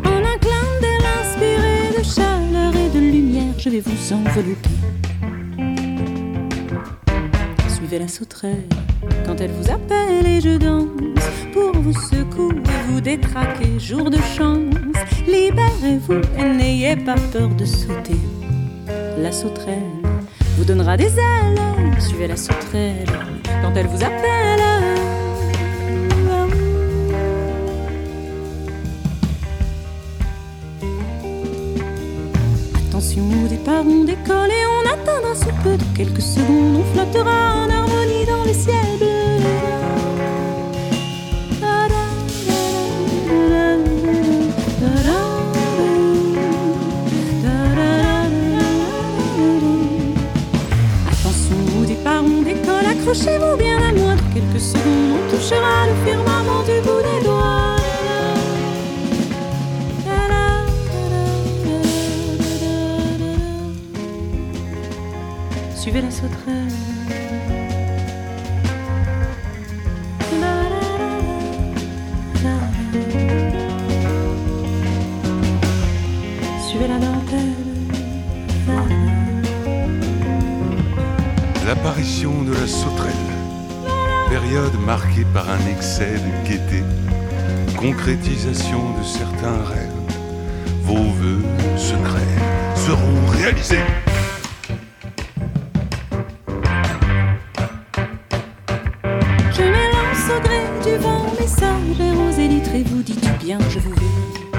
[0.05, 4.69] En un clin d'œil inspiré de chaleur et de lumière, je vais vous envelopper.
[8.01, 8.65] La sauterelle
[9.25, 10.89] quand elle vous appelle et je danse
[11.53, 14.75] pour vous secouer, vous détraquer, jour de chance.
[15.29, 18.17] Libérez-vous et n'ayez pas peur de sauter.
[19.17, 19.79] La sauterelle
[20.57, 21.61] vous donnera des ailes.
[22.01, 23.07] Suivez la sauterelle
[23.63, 24.61] quand elle vous appelle.
[32.89, 36.81] Attention au départ, on décolle et on atteindra sous peu de quelques secondes.
[36.81, 37.84] On flottera en
[38.53, 39.41] ciels bleus.
[51.11, 54.15] Attention au départ, on décolle, accrochez-vous bien à moi.
[54.15, 57.77] Dans quelques secondes, on touchera le firmament du bout des doigts.
[65.77, 67.24] Suivez la sauterelle.
[81.67, 83.15] L'apparition de la sauterelle,
[84.29, 86.83] période marquée par un excès de gaieté,
[87.79, 89.91] concrétisation de certains rêves,
[90.83, 91.43] vos voeux
[91.79, 92.21] secrets
[92.77, 93.79] seront réalisés.
[99.51, 103.91] Je m'élance au gré du vent, messager aux élytres et vous dites bien, je vous
[103.91, 104.53] veux.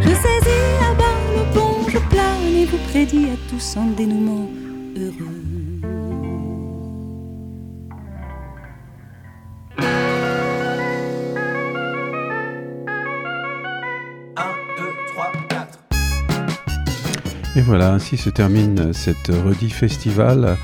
[0.00, 1.04] Je saisis à bas
[1.34, 4.50] le pont, je plane et vous prédis à tous un dénouement
[17.56, 20.58] Et voilà, ainsi se termine cette Redi Festival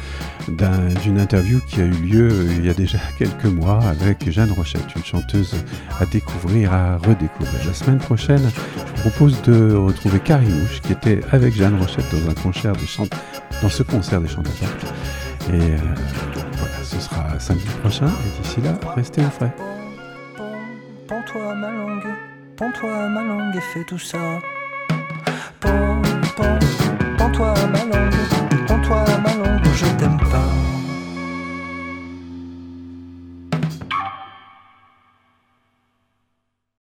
[0.46, 4.52] d'un- d'une interview qui a eu lieu il y a déjà quelques mois avec Jeanne
[4.52, 5.54] Rochette, une chanteuse
[5.98, 7.64] à découvrir, à redécouvrir.
[7.66, 8.42] La semaine prochaine,
[8.76, 13.06] je vous propose de retrouver Carimouche qui était avec Jeanne Rochette dans un concert chant-
[13.62, 14.42] dans ce concert des chants.
[15.48, 15.76] Et euh,
[16.58, 18.06] voilà, ce sera samedi prochain.
[18.06, 19.54] Et d'ici là, restez au frais.
[21.08, 22.04] Pends-toi ma langue,
[22.56, 24.18] pends-toi ma langue et fais tout ça
[27.22, 29.31] Tends-toi ma langue, tends-toi ma